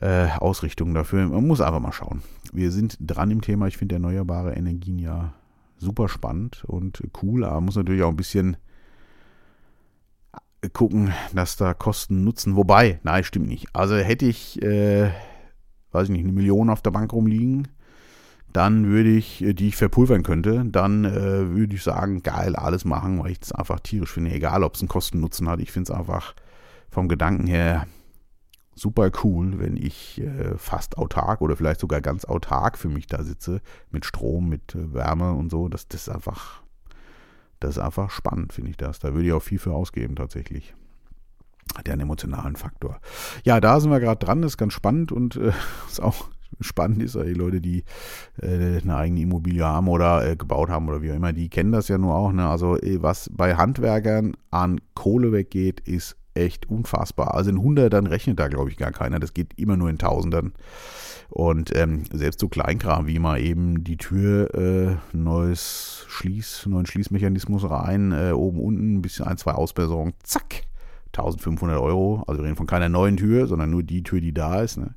äh, 0.00 0.28
Ausrichtung 0.38 0.94
dafür. 0.94 1.26
Man 1.26 1.46
muss 1.46 1.60
einfach 1.60 1.80
mal 1.80 1.92
schauen. 1.92 2.22
Wir 2.52 2.70
sind 2.70 2.96
dran 3.00 3.30
im 3.30 3.40
Thema. 3.40 3.66
Ich 3.66 3.76
finde 3.76 3.96
erneuerbare 3.96 4.54
Energien 4.54 4.98
ja 4.98 5.34
super 5.78 6.08
spannend 6.08 6.64
und 6.66 7.02
cool, 7.22 7.44
aber 7.44 7.56
man 7.56 7.64
muss 7.64 7.76
natürlich 7.76 8.02
auch 8.02 8.08
ein 8.08 8.16
bisschen 8.16 8.56
gucken, 10.72 11.12
dass 11.34 11.56
da 11.56 11.74
Kosten 11.74 12.24
nutzen. 12.24 12.56
Wobei, 12.56 13.00
nein, 13.02 13.24
stimmt 13.24 13.48
nicht. 13.48 13.66
Also 13.74 13.96
hätte 13.96 14.26
ich, 14.26 14.62
äh, 14.62 15.10
weiß 15.90 16.04
ich 16.04 16.10
nicht, 16.10 16.22
eine 16.22 16.32
Million 16.32 16.70
auf 16.70 16.82
der 16.82 16.92
Bank 16.92 17.12
rumliegen, 17.12 17.68
dann 18.52 18.86
würde 18.86 19.10
ich, 19.10 19.42
äh, 19.42 19.54
die 19.54 19.68
ich 19.68 19.76
verpulvern 19.76 20.22
könnte, 20.22 20.64
dann 20.64 21.04
äh, 21.04 21.50
würde 21.54 21.74
ich 21.74 21.82
sagen, 21.82 22.22
geil, 22.22 22.54
alles 22.54 22.84
machen, 22.84 23.22
weil 23.22 23.32
ich 23.32 23.40
es 23.42 23.52
einfach 23.52 23.80
tierisch 23.80 24.12
finde. 24.12 24.30
Egal, 24.30 24.62
ob 24.62 24.74
es 24.74 24.80
einen 24.80 24.88
Kosten-Nutzen 24.88 25.48
hat. 25.48 25.60
Ich 25.60 25.72
finde 25.72 25.92
es 25.92 25.98
einfach 25.98 26.34
vom 26.90 27.08
Gedanken 27.08 27.46
her 27.46 27.86
super 28.74 29.10
cool, 29.22 29.58
wenn 29.58 29.76
ich 29.76 30.20
äh, 30.20 30.56
fast 30.56 30.98
autark 30.98 31.40
oder 31.40 31.56
vielleicht 31.56 31.80
sogar 31.80 32.00
ganz 32.00 32.24
autark 32.24 32.78
für 32.78 32.88
mich 32.88 33.06
da 33.06 33.22
sitze, 33.22 33.60
mit 33.90 34.04
Strom, 34.04 34.48
mit 34.48 34.74
äh, 34.74 34.92
Wärme 34.94 35.32
und 35.32 35.50
so. 35.50 35.68
Das, 35.68 35.88
das 35.88 36.02
ist 36.02 36.08
einfach, 36.08 36.62
das 37.60 37.76
ist 37.76 37.82
einfach 37.82 38.10
spannend, 38.10 38.52
finde 38.52 38.70
ich 38.70 38.76
das. 38.76 38.98
Da 38.98 39.14
würde 39.14 39.26
ich 39.26 39.32
auch 39.32 39.42
viel 39.42 39.58
für 39.58 39.72
ausgeben 39.72 40.16
tatsächlich. 40.16 40.74
Hat 41.76 41.86
ja 41.86 41.92
einen 41.92 42.02
emotionalen 42.02 42.56
Faktor. 42.56 43.00
Ja, 43.44 43.60
da 43.60 43.80
sind 43.80 43.90
wir 43.90 44.00
gerade 44.00 44.24
dran, 44.24 44.42
das 44.42 44.52
ist 44.52 44.58
ganz 44.58 44.72
spannend 44.72 45.12
und 45.12 45.36
äh, 45.36 45.52
ist 45.88 46.00
auch 46.00 46.28
spannend 46.60 47.02
ist, 47.02 47.14
die 47.14 47.34
Leute, 47.34 47.60
die 47.60 47.84
äh, 48.40 48.80
eine 48.80 48.96
eigene 48.96 49.20
Immobilie 49.20 49.64
haben 49.64 49.88
oder 49.88 50.26
äh, 50.26 50.36
gebaut 50.36 50.68
haben 50.68 50.88
oder 50.88 51.02
wie 51.02 51.10
auch 51.10 51.16
immer, 51.16 51.32
die 51.32 51.48
kennen 51.48 51.72
das 51.72 51.88
ja 51.88 51.98
nur 51.98 52.14
auch. 52.14 52.32
Ne? 52.32 52.46
Also 52.46 52.76
äh, 52.78 53.02
was 53.02 53.30
bei 53.32 53.56
Handwerkern 53.56 54.36
an 54.50 54.80
Kohle 54.94 55.32
weggeht, 55.32 55.80
ist 55.80 56.16
echt 56.34 56.68
unfassbar. 56.68 57.34
Also 57.34 57.50
in 57.50 57.62
Hundertern 57.62 58.06
rechnet 58.06 58.38
da, 58.38 58.48
glaube 58.48 58.70
ich, 58.70 58.76
gar 58.76 58.92
keiner. 58.92 59.20
Das 59.20 59.34
geht 59.34 59.58
immer 59.58 59.76
nur 59.76 59.90
in 59.90 59.98
Tausendern. 59.98 60.52
Und 61.28 61.74
ähm, 61.74 62.04
selbst 62.12 62.40
so 62.40 62.48
Kleinkram, 62.48 63.06
wie 63.06 63.18
mal 63.18 63.40
eben 63.40 63.84
die 63.84 63.96
Tür, 63.96 64.54
äh, 64.54 65.16
neues 65.16 66.04
Schließ, 66.08 66.66
neuen 66.66 66.84
Schließmechanismus 66.84 67.68
rein, 67.68 68.12
äh, 68.12 68.32
oben, 68.32 68.60
unten, 68.60 68.96
ein 68.96 69.02
bisschen 69.02 69.26
ein, 69.26 69.38
zwei 69.38 69.52
Ausbesserungen, 69.52 70.12
zack, 70.22 70.62
1500 71.16 71.80
Euro. 71.80 72.22
Also 72.26 72.40
wir 72.42 72.46
reden 72.46 72.56
von 72.56 72.66
keiner 72.66 72.90
neuen 72.90 73.16
Tür, 73.16 73.46
sondern 73.46 73.70
nur 73.70 73.82
die 73.82 74.02
Tür, 74.02 74.20
die 74.20 74.34
da 74.34 74.60
ist. 74.60 74.76
Ne? 74.76 74.94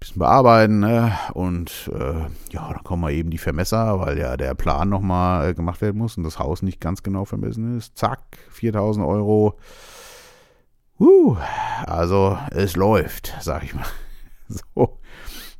Bisschen 0.00 0.18
bearbeiten 0.18 0.80
ne? 0.80 1.12
und 1.34 1.90
äh, 1.94 2.24
ja, 2.50 2.72
dann 2.72 2.84
kommen 2.84 3.02
mal 3.02 3.12
eben 3.12 3.30
die 3.30 3.38
Vermesser, 3.38 4.00
weil 4.00 4.18
ja 4.18 4.36
der 4.36 4.54
Plan 4.54 4.88
nochmal 4.88 5.50
äh, 5.50 5.54
gemacht 5.54 5.80
werden 5.80 5.98
muss 5.98 6.16
und 6.16 6.24
das 6.24 6.38
Haus 6.38 6.62
nicht 6.62 6.80
ganz 6.80 7.02
genau 7.02 7.24
vermessen 7.24 7.76
ist. 7.76 7.96
Zack, 7.96 8.20
4000 8.50 9.06
Euro 9.06 9.58
Uh, 10.98 11.36
also 11.86 12.38
es 12.50 12.76
läuft, 12.76 13.34
sag 13.40 13.64
ich 13.64 13.74
mal. 13.74 13.84
So. 14.74 14.98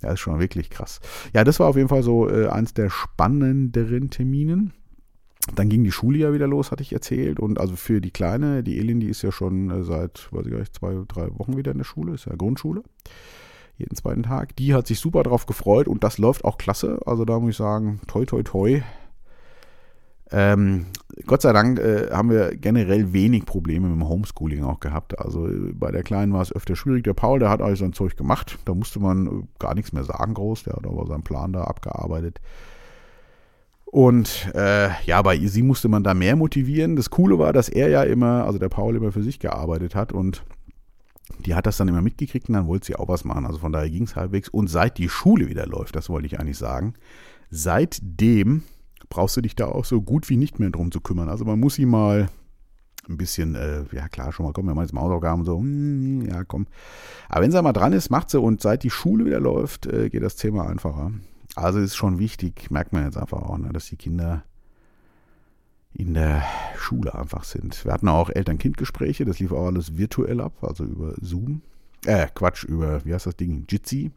Das 0.04 0.14
ist 0.14 0.20
schon 0.20 0.38
wirklich 0.38 0.68
krass. 0.68 1.00
Ja, 1.32 1.44
das 1.44 1.58
war 1.58 1.68
auf 1.68 1.76
jeden 1.76 1.88
Fall 1.88 2.02
so 2.02 2.28
äh, 2.28 2.48
eins 2.48 2.74
der 2.74 2.90
spannenderen 2.90 4.10
Terminen. 4.10 4.74
dann 5.56 5.70
ging 5.70 5.82
die 5.84 5.92
Schule 5.92 6.18
ja 6.18 6.32
wieder 6.34 6.46
los, 6.46 6.70
hatte 6.70 6.82
ich 6.82 6.92
erzählt. 6.92 7.40
Und 7.40 7.58
also 7.58 7.74
für 7.76 8.02
die 8.02 8.10
Kleine, 8.10 8.62
die 8.62 8.78
Elin, 8.78 9.00
die 9.00 9.08
ist 9.08 9.22
ja 9.22 9.32
schon 9.32 9.70
äh, 9.70 9.82
seit, 9.82 10.28
weiß 10.30 10.44
ich 10.44 10.52
gar 10.52 10.58
nicht, 10.58 10.74
zwei, 10.74 10.94
drei 11.08 11.28
Wochen 11.38 11.56
wieder 11.56 11.72
in 11.72 11.78
der 11.78 11.84
Schule, 11.84 12.12
ist 12.12 12.26
ja 12.26 12.36
Grundschule. 12.36 12.82
Jeden 13.78 13.96
zweiten 13.96 14.22
Tag. 14.22 14.54
Die 14.56 14.74
hat 14.74 14.86
sich 14.86 15.00
super 15.00 15.22
drauf 15.22 15.46
gefreut 15.46 15.88
und 15.88 16.04
das 16.04 16.18
läuft 16.18 16.44
auch 16.44 16.58
klasse. 16.58 17.00
Also 17.06 17.24
da 17.24 17.40
muss 17.40 17.50
ich 17.50 17.56
sagen, 17.56 18.00
toi, 18.06 18.26
toi, 18.26 18.42
toi. 18.42 18.82
Ähm, 20.30 20.86
Gott 21.26 21.42
sei 21.42 21.52
Dank 21.52 21.78
äh, 21.78 22.10
haben 22.10 22.30
wir 22.30 22.56
generell 22.56 23.12
wenig 23.12 23.46
Probleme 23.46 23.88
mit 23.88 23.96
dem 23.96 24.08
Homeschooling 24.08 24.64
auch 24.64 24.80
gehabt. 24.80 25.18
Also 25.18 25.46
äh, 25.46 25.72
bei 25.72 25.90
der 25.90 26.02
Kleinen 26.02 26.32
war 26.32 26.42
es 26.42 26.52
öfter 26.52 26.76
schwierig. 26.76 27.04
Der 27.04 27.14
Paul, 27.14 27.38
der 27.38 27.50
hat 27.50 27.62
alles 27.62 27.78
sein 27.78 27.92
Zeug 27.92 28.16
gemacht. 28.16 28.58
Da 28.64 28.74
musste 28.74 29.00
man 29.00 29.26
äh, 29.26 29.30
gar 29.58 29.74
nichts 29.74 29.92
mehr 29.92 30.04
sagen 30.04 30.34
groß. 30.34 30.64
Der 30.64 30.74
hat 30.74 30.86
aber 30.86 31.06
seinen 31.06 31.22
Plan 31.22 31.52
da 31.52 31.64
abgearbeitet. 31.64 32.40
Und 33.84 34.50
äh, 34.54 34.88
ja, 35.04 35.22
bei 35.22 35.38
sie 35.38 35.62
musste 35.62 35.88
man 35.88 36.02
da 36.02 36.14
mehr 36.14 36.34
motivieren. 36.34 36.96
Das 36.96 37.10
Coole 37.10 37.38
war, 37.38 37.52
dass 37.52 37.68
er 37.68 37.88
ja 37.90 38.02
immer, 38.02 38.44
also 38.44 38.58
der 38.58 38.68
Paul 38.68 38.96
immer 38.96 39.12
für 39.12 39.22
sich 39.22 39.38
gearbeitet 39.38 39.94
hat 39.94 40.12
und 40.12 40.42
die 41.46 41.54
hat 41.54 41.66
das 41.66 41.76
dann 41.76 41.88
immer 41.88 42.02
mitgekriegt 42.02 42.48
und 42.48 42.54
dann 42.54 42.66
wollte 42.66 42.86
sie 42.86 42.96
auch 42.96 43.08
was 43.08 43.24
machen. 43.24 43.46
Also 43.46 43.58
von 43.58 43.72
daher 43.72 43.88
ging 43.88 44.02
es 44.02 44.16
halbwegs. 44.16 44.48
Und 44.48 44.68
seit 44.68 44.98
die 44.98 45.08
Schule 45.08 45.48
wieder 45.48 45.66
läuft, 45.66 45.94
das 45.94 46.08
wollte 46.08 46.26
ich 46.26 46.40
eigentlich 46.40 46.58
sagen, 46.58 46.94
seitdem 47.50 48.62
brauchst 49.08 49.36
du 49.36 49.40
dich 49.40 49.56
da 49.56 49.66
auch 49.66 49.84
so 49.84 50.00
gut 50.00 50.28
wie 50.28 50.36
nicht 50.36 50.58
mehr 50.58 50.70
drum 50.70 50.90
zu 50.90 51.00
kümmern. 51.00 51.28
Also 51.28 51.44
man 51.44 51.60
muss 51.60 51.74
sie 51.74 51.86
mal 51.86 52.28
ein 53.08 53.16
bisschen, 53.16 53.54
äh, 53.54 53.84
ja 53.92 54.08
klar, 54.08 54.32
schon 54.32 54.46
mal, 54.46 54.52
komm, 54.52 54.66
wir 54.66 54.74
machen 54.74 54.84
jetzt 54.84 54.94
Mausaufgaben 54.94 55.44
so, 55.44 55.58
hm, 55.58 56.26
ja 56.26 56.44
komm. 56.44 56.66
Aber 57.28 57.42
wenn 57.42 57.50
sie 57.50 57.62
mal 57.62 57.72
dran 57.72 57.92
ist, 57.92 58.10
macht 58.10 58.30
sie 58.30 58.40
und 58.40 58.62
seit 58.62 58.82
die 58.82 58.90
Schule 58.90 59.24
wieder 59.24 59.40
läuft, 59.40 59.86
äh, 59.86 60.08
geht 60.08 60.22
das 60.22 60.36
Thema 60.36 60.66
einfacher. 60.68 61.12
Also 61.54 61.78
ist 61.78 61.96
schon 61.96 62.18
wichtig, 62.18 62.70
merkt 62.70 62.92
man 62.92 63.04
jetzt 63.04 63.16
einfach 63.16 63.42
auch, 63.42 63.58
ne, 63.58 63.70
dass 63.72 63.86
die 63.86 63.96
Kinder 63.96 64.44
in 65.92 66.14
der 66.14 66.42
Schule 66.76 67.14
einfach 67.14 67.44
sind. 67.44 67.84
Wir 67.84 67.92
hatten 67.92 68.08
auch 68.08 68.30
Eltern-Kind-Gespräche, 68.30 69.24
das 69.24 69.38
lief 69.38 69.52
auch 69.52 69.66
alles 69.66 69.96
virtuell 69.96 70.40
ab, 70.40 70.52
also 70.62 70.84
über 70.84 71.14
Zoom. 71.20 71.62
Äh, 72.04 72.26
Quatsch, 72.34 72.64
über, 72.64 73.04
wie 73.04 73.14
heißt 73.14 73.26
das 73.26 73.36
Ding? 73.36 73.64
Jitsi. 73.68 74.10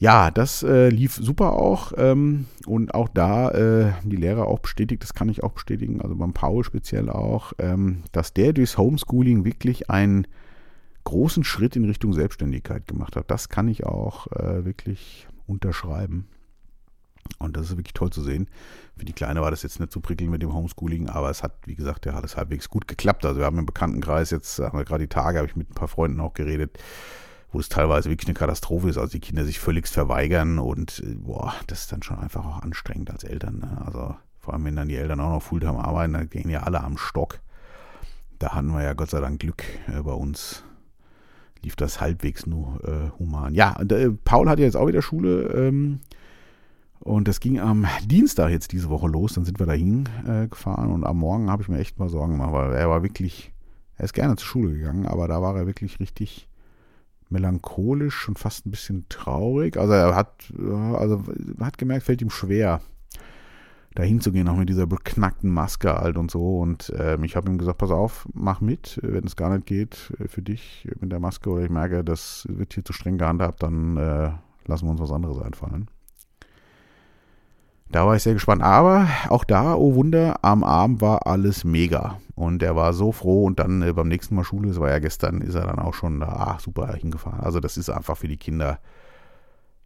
Ja, 0.00 0.30
das 0.30 0.62
äh, 0.62 0.88
lief 0.88 1.14
super 1.14 1.52
auch. 1.52 1.92
Ähm, 1.98 2.46
und 2.66 2.94
auch 2.94 3.08
da 3.08 3.50
äh, 3.50 3.92
die 4.02 4.16
Lehrer 4.16 4.46
auch 4.46 4.60
bestätigt, 4.60 5.02
das 5.02 5.12
kann 5.12 5.28
ich 5.28 5.44
auch 5.44 5.52
bestätigen, 5.52 6.00
also 6.00 6.16
beim 6.16 6.32
Paul 6.32 6.64
speziell 6.64 7.10
auch, 7.10 7.52
ähm, 7.58 8.02
dass 8.10 8.32
der 8.32 8.54
durchs 8.54 8.78
Homeschooling 8.78 9.44
wirklich 9.44 9.90
einen 9.90 10.26
großen 11.04 11.44
Schritt 11.44 11.76
in 11.76 11.84
Richtung 11.84 12.14
Selbstständigkeit 12.14 12.88
gemacht 12.88 13.14
hat. 13.14 13.30
Das 13.30 13.50
kann 13.50 13.68
ich 13.68 13.84
auch 13.84 14.26
äh, 14.28 14.64
wirklich 14.64 15.28
unterschreiben. 15.46 16.28
Und 17.38 17.58
das 17.58 17.66
ist 17.66 17.76
wirklich 17.76 17.92
toll 17.92 18.10
zu 18.10 18.22
sehen. 18.22 18.48
Für 18.96 19.04
die 19.04 19.12
Kleine 19.12 19.42
war 19.42 19.50
das 19.50 19.62
jetzt 19.62 19.80
nicht 19.80 19.92
so 19.92 20.00
prickelnd 20.00 20.30
mit 20.30 20.42
dem 20.42 20.54
Homeschooling, 20.54 21.10
aber 21.10 21.28
es 21.28 21.42
hat, 21.42 21.58
wie 21.66 21.74
gesagt, 21.74 22.06
ja 22.06 22.14
alles 22.14 22.38
halbwegs 22.38 22.70
gut 22.70 22.88
geklappt. 22.88 23.26
Also 23.26 23.40
wir 23.40 23.44
haben 23.44 23.58
im 23.58 23.66
Bekanntenkreis 23.66 24.30
jetzt, 24.30 24.60
haben 24.60 24.78
wir 24.78 24.86
gerade 24.86 25.04
die 25.04 25.08
Tage, 25.08 25.38
habe 25.38 25.48
ich 25.48 25.56
mit 25.56 25.70
ein 25.70 25.74
paar 25.74 25.88
Freunden 25.88 26.20
auch 26.20 26.32
geredet, 26.32 26.78
wo 27.52 27.58
es 27.58 27.68
teilweise 27.68 28.10
wirklich 28.10 28.28
eine 28.28 28.38
Katastrophe 28.38 28.88
ist, 28.88 28.98
also 28.98 29.10
die 29.10 29.20
Kinder 29.20 29.44
sich 29.44 29.58
völlig 29.58 29.88
verweigern 29.88 30.58
und 30.58 31.02
äh, 31.04 31.14
boah, 31.14 31.54
das 31.66 31.82
ist 31.82 31.92
dann 31.92 32.02
schon 32.02 32.18
einfach 32.18 32.44
auch 32.44 32.62
anstrengend 32.62 33.10
als 33.10 33.24
Eltern. 33.24 33.58
Ne? 33.58 33.82
Also 33.84 34.14
vor 34.38 34.54
allem, 34.54 34.64
wenn 34.64 34.76
dann 34.76 34.88
die 34.88 34.96
Eltern 34.96 35.20
auch 35.20 35.30
noch 35.30 35.42
Fulltime 35.42 35.84
arbeiten, 35.84 36.12
dann 36.12 36.30
gehen 36.30 36.50
ja 36.50 36.62
alle 36.62 36.82
am 36.82 36.96
Stock. 36.96 37.40
Da 38.38 38.54
hatten 38.54 38.72
wir 38.72 38.82
ja 38.82 38.94
Gott 38.94 39.10
sei 39.10 39.20
Dank 39.20 39.40
Glück 39.40 39.64
äh, 39.88 40.00
bei 40.02 40.12
uns 40.12 40.64
lief 41.62 41.76
das 41.76 42.00
halbwegs 42.00 42.46
nur 42.46 42.80
äh, 42.84 43.18
human. 43.18 43.54
Ja, 43.54 43.76
und, 43.78 43.92
äh, 43.92 44.10
Paul 44.10 44.48
hat 44.48 44.58
ja 44.58 44.64
jetzt 44.64 44.76
auch 44.76 44.86
wieder 44.86 45.02
Schule 45.02 45.42
ähm, 45.48 46.00
und 47.00 47.28
das 47.28 47.40
ging 47.40 47.60
am 47.60 47.86
Dienstag 48.04 48.50
jetzt 48.50 48.72
diese 48.72 48.90
Woche 48.90 49.08
los. 49.08 49.34
Dann 49.34 49.44
sind 49.44 49.58
wir 49.58 49.66
dahin 49.66 50.08
äh, 50.26 50.48
gefahren 50.48 50.90
und 50.90 51.04
am 51.04 51.18
Morgen 51.18 51.50
habe 51.50 51.62
ich 51.62 51.68
mir 51.68 51.78
echt 51.78 51.98
mal 51.98 52.08
Sorgen 52.08 52.32
gemacht, 52.32 52.52
weil 52.52 52.72
er 52.72 52.88
war 52.88 53.02
wirklich, 53.02 53.52
er 53.96 54.04
ist 54.04 54.14
gerne 54.14 54.36
zur 54.36 54.46
Schule 54.46 54.72
gegangen, 54.72 55.06
aber 55.06 55.28
da 55.28 55.42
war 55.42 55.56
er 55.56 55.66
wirklich 55.66 56.00
richtig 56.00 56.48
melancholisch 57.30 58.28
und 58.28 58.38
fast 58.38 58.66
ein 58.66 58.70
bisschen 58.70 59.06
traurig. 59.08 59.76
Also 59.76 59.92
er 59.92 60.14
hat, 60.14 60.52
also 60.94 61.22
hat 61.60 61.78
gemerkt, 61.78 62.04
fällt 62.04 62.22
ihm 62.22 62.30
schwer, 62.30 62.80
da 63.94 64.02
hinzugehen, 64.02 64.48
auch 64.48 64.56
mit 64.56 64.68
dieser 64.68 64.86
beknackten 64.86 65.50
Maske 65.50 65.94
halt 65.94 66.16
und 66.16 66.30
so. 66.30 66.58
Und 66.58 66.92
ähm, 66.96 67.24
ich 67.24 67.36
habe 67.36 67.50
ihm 67.50 67.58
gesagt, 67.58 67.78
pass 67.78 67.90
auf, 67.90 68.28
mach 68.32 68.60
mit, 68.60 69.00
wenn 69.02 69.24
es 69.24 69.36
gar 69.36 69.54
nicht 69.54 69.66
geht 69.66 70.12
äh, 70.18 70.28
für 70.28 70.42
dich 70.42 70.88
mit 71.00 71.10
der 71.10 71.20
Maske 71.20 71.50
oder 71.50 71.64
ich 71.64 71.70
merke, 71.70 72.04
das 72.04 72.46
wird 72.48 72.74
hier 72.74 72.84
zu 72.84 72.92
streng 72.92 73.18
gehandhabt, 73.18 73.62
dann 73.62 73.96
äh, 73.96 74.30
lassen 74.66 74.86
wir 74.86 74.90
uns 74.90 75.00
was 75.00 75.12
anderes 75.12 75.38
einfallen. 75.38 75.88
Da 77.90 78.06
war 78.06 78.16
ich 78.16 78.22
sehr 78.22 78.34
gespannt. 78.34 78.62
Aber 78.62 79.08
auch 79.28 79.44
da, 79.44 79.74
oh 79.74 79.94
Wunder, 79.94 80.38
am 80.42 80.62
Abend 80.62 81.00
war 81.00 81.26
alles 81.26 81.64
mega. 81.64 82.20
Und 82.34 82.62
er 82.62 82.76
war 82.76 82.92
so 82.92 83.12
froh. 83.12 83.44
Und 83.44 83.58
dann 83.58 83.82
äh, 83.82 83.92
beim 83.92 84.08
nächsten 84.08 84.34
Mal 84.34 84.44
Schule, 84.44 84.68
das 84.68 84.80
war 84.80 84.90
ja 84.90 84.98
gestern, 84.98 85.40
ist 85.40 85.54
er 85.54 85.66
dann 85.66 85.78
auch 85.78 85.94
schon 85.94 86.20
da 86.20 86.28
ah, 86.28 86.58
super 86.60 86.94
hingefahren. 86.94 87.40
Also 87.40 87.60
das 87.60 87.76
ist 87.76 87.90
einfach 87.90 88.16
für 88.16 88.28
die 88.28 88.36
Kinder 88.36 88.78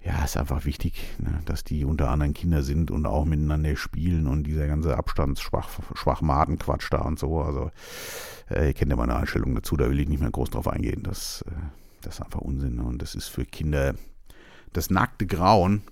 ja, 0.04 0.22
ist 0.22 0.36
einfach 0.36 0.66
wichtig, 0.66 1.02
ne, 1.18 1.40
dass 1.46 1.64
die 1.64 1.84
unter 1.86 2.10
anderem 2.10 2.34
Kinder 2.34 2.62
sind 2.62 2.90
und 2.90 3.06
auch 3.06 3.24
miteinander 3.24 3.74
spielen 3.76 4.26
und 4.26 4.44
dieser 4.44 4.66
ganze 4.66 4.98
Abstandsschwachmatenquatsch 4.98 6.88
da 6.90 6.98
und 6.98 7.18
so. 7.18 7.40
Also, 7.40 7.70
äh, 8.50 8.66
ihr 8.66 8.74
kennt 8.74 8.90
ja 8.90 8.96
meine 8.96 9.16
Einstellung 9.16 9.54
dazu, 9.54 9.78
da 9.78 9.88
will 9.88 9.98
ich 9.98 10.08
nicht 10.08 10.20
mehr 10.20 10.30
groß 10.30 10.50
drauf 10.50 10.68
eingehen. 10.68 11.02
Das, 11.02 11.42
äh, 11.48 11.52
das 12.02 12.16
ist 12.16 12.20
einfach 12.20 12.42
Unsinn 12.42 12.80
und 12.80 13.00
das 13.00 13.14
ist 13.14 13.28
für 13.28 13.46
Kinder 13.46 13.94
das 14.74 14.90
nackte 14.90 15.26
Grauen. 15.26 15.82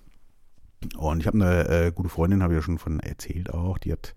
Und 0.97 1.21
ich 1.21 1.27
habe 1.27 1.39
eine 1.39 1.69
äh, 1.69 1.93
gute 1.93 2.09
Freundin, 2.09 2.43
habe 2.43 2.55
ich 2.55 2.59
ja 2.59 2.63
schon 2.63 2.79
von 2.79 3.01
erzählt 3.01 3.53
auch, 3.53 3.79
die 3.79 3.93
hat 3.93 4.15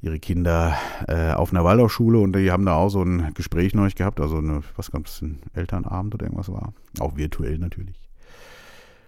ihre 0.00 0.18
Kinder 0.18 0.76
äh, 1.08 1.32
auf 1.32 1.52
einer 1.52 1.64
Waldorfschule 1.64 2.18
und 2.18 2.34
die 2.34 2.50
haben 2.50 2.64
da 2.64 2.74
auch 2.74 2.88
so 2.88 3.02
ein 3.02 3.32
Gespräch 3.34 3.74
neulich 3.74 3.96
gehabt, 3.96 4.20
also 4.20 4.38
eine, 4.38 4.62
was 4.76 4.90
gab 4.90 5.06
es, 5.06 5.20
ein 5.22 5.40
Elternabend 5.54 6.14
oder 6.14 6.26
irgendwas 6.26 6.52
war. 6.52 6.72
Auch 7.00 7.16
virtuell 7.16 7.58
natürlich. 7.58 8.08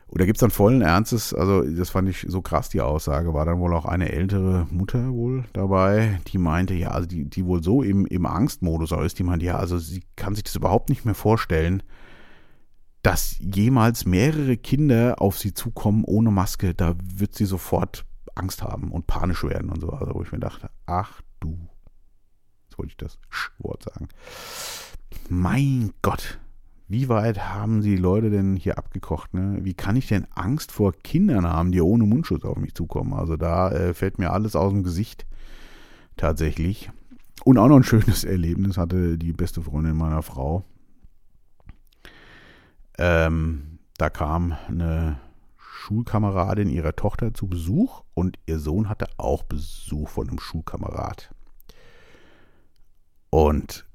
Und 0.08 0.20
da 0.20 0.24
gibt 0.24 0.38
es 0.38 0.40
dann 0.40 0.50
vollen 0.50 0.82
Ernstes, 0.82 1.32
also 1.32 1.62
das 1.62 1.90
fand 1.90 2.08
ich 2.08 2.26
so 2.26 2.42
krass, 2.42 2.68
die 2.68 2.80
Aussage, 2.80 3.32
war 3.32 3.44
dann 3.44 3.60
wohl 3.60 3.72
auch 3.72 3.84
eine 3.84 4.10
ältere 4.10 4.66
Mutter 4.68 5.12
wohl 5.12 5.44
dabei, 5.52 6.18
die 6.26 6.38
meinte, 6.38 6.74
ja, 6.74 6.90
also 6.90 7.06
die, 7.06 7.26
die 7.26 7.46
wohl 7.46 7.62
so 7.62 7.84
im, 7.84 8.06
im 8.06 8.26
Angstmodus 8.26 8.90
ist, 8.90 9.20
die 9.20 9.22
meinte, 9.22 9.46
ja, 9.46 9.56
also 9.56 9.78
sie 9.78 10.02
kann 10.16 10.34
sich 10.34 10.42
das 10.42 10.56
überhaupt 10.56 10.88
nicht 10.88 11.04
mehr 11.04 11.14
vorstellen, 11.14 11.84
dass 13.02 13.36
jemals 13.38 14.04
mehrere 14.04 14.56
Kinder 14.56 15.20
auf 15.20 15.38
sie 15.38 15.54
zukommen 15.54 16.04
ohne 16.04 16.30
Maske, 16.30 16.74
da 16.74 16.94
wird 17.02 17.34
sie 17.34 17.46
sofort 17.46 18.04
Angst 18.34 18.62
haben 18.62 18.92
und 18.92 19.06
panisch 19.06 19.44
werden 19.44 19.70
und 19.70 19.80
so. 19.80 19.90
Also 19.90 20.14
wo 20.14 20.22
ich 20.22 20.32
mir 20.32 20.40
dachte, 20.40 20.70
ach 20.86 21.22
du, 21.40 21.58
jetzt 22.64 22.78
wollte 22.78 22.90
ich 22.90 22.96
das 22.96 23.18
Wort 23.58 23.82
sagen. 23.84 24.08
Mein 25.28 25.92
Gott, 26.02 26.38
wie 26.88 27.08
weit 27.08 27.38
haben 27.48 27.82
die 27.82 27.96
Leute 27.96 28.30
denn 28.30 28.56
hier 28.56 28.76
abgekocht? 28.76 29.32
Ne? 29.32 29.58
Wie 29.62 29.74
kann 29.74 29.96
ich 29.96 30.08
denn 30.08 30.26
Angst 30.34 30.72
vor 30.72 30.92
Kindern 30.92 31.46
haben, 31.46 31.72
die 31.72 31.80
ohne 31.80 32.04
Mundschutz 32.04 32.44
auf 32.44 32.56
mich 32.56 32.74
zukommen? 32.74 33.12
Also 33.12 33.36
da 33.36 33.70
äh, 33.70 33.94
fällt 33.94 34.18
mir 34.18 34.32
alles 34.32 34.56
aus 34.56 34.72
dem 34.72 34.82
Gesicht 34.82 35.26
tatsächlich. 36.16 36.90
Und 37.44 37.58
auch 37.58 37.68
noch 37.68 37.76
ein 37.76 37.84
schönes 37.84 38.24
Erlebnis 38.24 38.76
hatte 38.76 39.16
die 39.16 39.32
beste 39.32 39.62
Freundin 39.62 39.96
meiner 39.96 40.22
Frau. 40.22 40.64
Ähm, 43.02 43.78
da 43.96 44.10
kam 44.10 44.54
eine 44.68 45.18
Schulkameradin 45.56 46.68
ihrer 46.68 46.94
Tochter 46.94 47.32
zu 47.32 47.48
Besuch 47.48 48.02
und 48.12 48.38
ihr 48.44 48.58
Sohn 48.58 48.90
hatte 48.90 49.06
auch 49.16 49.42
Besuch 49.42 50.10
von 50.10 50.28
einem 50.28 50.38
Schulkamerad. 50.38 51.34
Und 53.30 53.86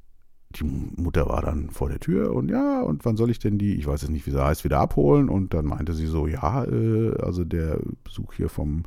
die 0.55 0.63
Mutter 0.63 1.29
war 1.29 1.43
dann 1.43 1.69
vor 1.69 1.89
der 1.89 1.99
Tür 1.99 2.33
und 2.33 2.49
ja, 2.49 2.81
und 2.81 3.05
wann 3.05 3.15
soll 3.15 3.29
ich 3.29 3.37
denn 3.37 3.59
die, 3.59 3.75
ich 3.75 3.85
weiß 3.85 4.01
jetzt 4.01 4.09
nicht, 4.11 4.25
wie 4.25 4.31
sie 4.31 4.43
heißt, 4.43 4.63
wieder 4.63 4.79
abholen? 4.79 5.29
Und 5.29 5.53
dann 5.53 5.65
meinte 5.65 5.93
sie 5.93 6.07
so, 6.07 6.25
ja, 6.25 6.63
äh, 6.63 7.13
also 7.21 7.43
der 7.43 7.79
Besuch 8.03 8.33
hier 8.33 8.49
vom, 8.49 8.85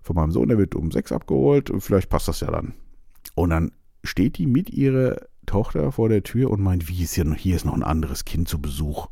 von 0.00 0.16
meinem 0.16 0.30
Sohn, 0.30 0.48
der 0.48 0.56
wird 0.56 0.74
um 0.74 0.90
sechs 0.90 1.12
abgeholt, 1.12 1.70
vielleicht 1.80 2.08
passt 2.08 2.28
das 2.28 2.40
ja 2.40 2.50
dann. 2.50 2.72
Und 3.34 3.50
dann 3.50 3.72
steht 4.04 4.38
die 4.38 4.46
mit 4.46 4.70
ihrer 4.70 5.16
Tochter 5.44 5.92
vor 5.92 6.08
der 6.08 6.22
Tür 6.22 6.50
und 6.50 6.62
meint, 6.62 6.88
wie 6.88 7.02
ist 7.02 7.14
hier 7.14 7.30
hier 7.34 7.56
ist 7.56 7.66
noch 7.66 7.74
ein 7.74 7.82
anderes 7.82 8.24
Kind 8.24 8.48
zu 8.48 8.58
Besuch. 8.58 9.08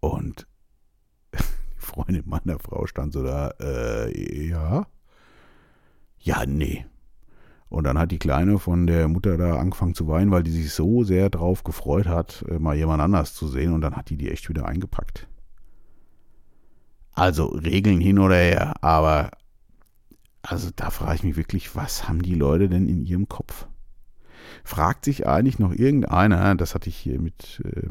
Und 0.00 0.46
die 1.34 1.38
Freundin 1.76 2.24
meiner 2.26 2.58
Frau 2.58 2.86
stand 2.86 3.12
so 3.12 3.22
da, 3.22 3.50
äh, 3.60 4.48
ja. 4.48 4.86
Ja, 6.22 6.44
nee, 6.46 6.84
und 7.70 7.84
dann 7.84 7.98
hat 7.98 8.10
die 8.10 8.18
Kleine 8.18 8.58
von 8.58 8.88
der 8.88 9.06
Mutter 9.06 9.38
da 9.38 9.56
angefangen 9.56 9.94
zu 9.94 10.08
weinen, 10.08 10.32
weil 10.32 10.42
die 10.42 10.50
sich 10.50 10.72
so 10.72 11.04
sehr 11.04 11.30
drauf 11.30 11.62
gefreut 11.62 12.06
hat, 12.06 12.44
äh, 12.48 12.58
mal 12.58 12.76
jemand 12.76 13.00
anders 13.00 13.32
zu 13.32 13.46
sehen. 13.46 13.72
Und 13.72 13.80
dann 13.80 13.94
hat 13.94 14.10
die 14.10 14.16
die 14.16 14.28
echt 14.28 14.48
wieder 14.48 14.66
eingepackt. 14.66 15.28
Also 17.12 17.46
Regeln 17.46 18.00
hin 18.00 18.18
oder 18.18 18.36
her, 18.36 18.82
aber 18.82 19.30
also 20.42 20.70
da 20.74 20.90
frage 20.90 21.16
ich 21.16 21.22
mich 21.22 21.36
wirklich, 21.36 21.76
was 21.76 22.08
haben 22.08 22.22
die 22.22 22.34
Leute 22.34 22.68
denn 22.68 22.88
in 22.88 23.04
ihrem 23.04 23.28
Kopf? 23.28 23.68
Fragt 24.64 25.04
sich 25.04 25.28
eigentlich 25.28 25.58
noch 25.60 25.72
irgendeiner, 25.72 26.56
das 26.56 26.74
hatte 26.74 26.88
ich 26.88 26.96
hier 26.96 27.20
mit 27.20 27.62
äh, 27.64 27.88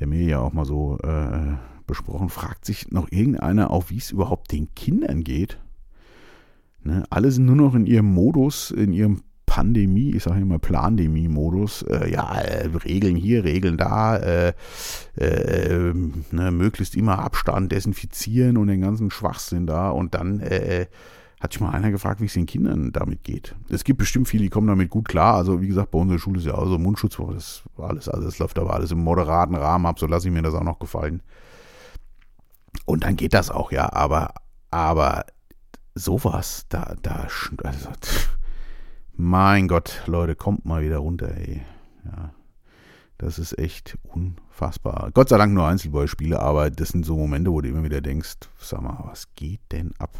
der 0.00 0.06
mir 0.06 0.22
ja 0.22 0.40
auch 0.40 0.52
mal 0.52 0.64
so 0.64 0.98
äh, 0.98 1.54
besprochen, 1.86 2.30
fragt 2.30 2.64
sich 2.64 2.90
noch 2.90 3.12
irgendeiner 3.12 3.70
auch, 3.70 3.90
wie 3.90 3.98
es 3.98 4.10
überhaupt 4.10 4.50
den 4.52 4.74
Kindern 4.74 5.22
geht? 5.22 5.60
Ne? 6.82 7.04
Alle 7.10 7.30
sind 7.30 7.44
nur 7.44 7.56
noch 7.56 7.74
in 7.74 7.86
ihrem 7.86 8.12
Modus, 8.12 8.70
in 8.70 8.92
ihrem 8.92 9.22
Pandemie, 9.50 10.14
ich 10.14 10.22
sage 10.22 10.40
immer 10.40 10.60
Plandemie-Modus, 10.60 11.82
äh, 11.82 12.08
ja, 12.10 12.40
äh, 12.40 12.68
Regeln 12.84 13.16
hier, 13.16 13.42
Regeln 13.42 13.76
da, 13.76 14.16
äh, 14.16 14.52
äh, 15.16 15.92
ne, 16.30 16.52
möglichst 16.52 16.94
immer 16.94 17.18
Abstand 17.18 17.72
desinfizieren 17.72 18.56
und 18.56 18.68
den 18.68 18.80
ganzen 18.80 19.10
Schwachsinn 19.10 19.66
da 19.66 19.90
und 19.90 20.14
dann 20.14 20.38
äh, 20.38 20.86
hat 21.40 21.54
sich 21.54 21.60
mal 21.60 21.70
einer 21.70 21.90
gefragt, 21.90 22.20
wie 22.20 22.26
es 22.26 22.34
den 22.34 22.46
Kindern 22.46 22.92
damit 22.92 23.24
geht. 23.24 23.56
Es 23.70 23.82
gibt 23.82 23.98
bestimmt 23.98 24.28
viele, 24.28 24.44
die 24.44 24.50
kommen 24.50 24.66
damit 24.66 24.90
gut 24.90 25.08
klar. 25.08 25.36
Also 25.36 25.62
wie 25.62 25.68
gesagt, 25.68 25.90
bei 25.90 25.98
unserer 25.98 26.18
Schule 26.18 26.38
ist 26.38 26.46
ja 26.46 26.54
auch 26.54 26.66
so 26.66 26.78
Mundschutz, 26.78 27.16
das 27.16 27.62
war 27.76 27.88
alles, 27.88 28.08
also 28.08 28.26
das 28.26 28.38
läuft 28.38 28.58
aber 28.58 28.74
alles 28.74 28.90
im 28.92 29.02
moderaten 29.02 29.54
Rahmen 29.54 29.86
ab, 29.86 29.98
so 29.98 30.06
lasse 30.06 30.28
ich 30.28 30.34
mir 30.34 30.42
das 30.42 30.54
auch 30.54 30.62
noch 30.62 30.78
gefallen. 30.78 31.22
Und 32.84 33.04
dann 33.04 33.16
geht 33.16 33.32
das 33.32 33.50
auch, 33.50 33.72
ja, 33.72 33.90
aber, 33.92 34.34
aber 34.70 35.24
sowas, 35.94 36.66
da, 36.68 36.94
da, 37.00 37.26
also, 37.64 37.88
mein 39.14 39.66
Gott, 39.66 40.02
Leute, 40.06 40.36
kommt 40.36 40.66
mal 40.66 40.82
wieder 40.82 40.98
runter, 40.98 41.34
ey. 41.34 41.62
Ja, 42.04 42.30
das 43.16 43.38
ist 43.38 43.58
echt 43.58 43.98
unfassbar. 44.02 45.10
Gott 45.12 45.30
sei 45.30 45.38
Dank 45.38 45.52
nur 45.52 45.66
Einzelbeispiele, 45.66 46.40
aber 46.40 46.70
das 46.70 46.90
sind 46.90 47.04
so 47.04 47.16
Momente, 47.16 47.50
wo 47.50 47.60
du 47.60 47.68
immer 47.68 47.84
wieder 47.84 48.00
denkst, 48.00 48.36
sag 48.58 48.82
mal, 48.82 49.04
was 49.04 49.34
geht 49.34 49.60
denn 49.72 49.92
ab? 49.98 50.10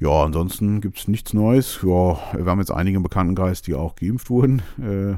Ja, 0.00 0.24
ansonsten 0.24 0.80
gibt 0.80 0.98
es 0.98 1.08
nichts 1.08 1.32
Neues. 1.32 1.80
Ja, 1.82 2.18
wir 2.34 2.46
haben 2.46 2.58
jetzt 2.58 2.72
einige 2.72 2.96
im 2.96 3.02
Bekanntenkreis, 3.02 3.62
die 3.62 3.74
auch 3.74 3.94
geimpft 3.94 4.28
wurden. 4.28 4.62
Äh, 4.80 5.12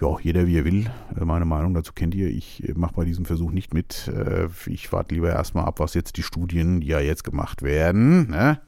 ja, 0.00 0.18
jeder 0.20 0.46
wie 0.46 0.58
er 0.58 0.64
will. 0.64 0.90
Äh, 1.16 1.24
meine 1.24 1.44
Meinung 1.44 1.74
dazu 1.74 1.92
kennt 1.92 2.14
ihr. 2.14 2.28
Ich 2.28 2.66
äh, 2.68 2.72
mache 2.74 2.94
bei 2.94 3.04
diesem 3.04 3.24
Versuch 3.24 3.50
nicht 3.50 3.74
mit. 3.74 4.08
Äh, 4.08 4.48
ich 4.66 4.92
warte 4.92 5.14
lieber 5.14 5.30
erstmal 5.30 5.64
ab, 5.64 5.80
was 5.80 5.94
jetzt 5.94 6.16
die 6.16 6.22
Studien, 6.22 6.80
die 6.80 6.88
ja 6.88 7.00
jetzt 7.00 7.24
gemacht 7.24 7.62
werden, 7.62 8.30
ne, 8.30 8.60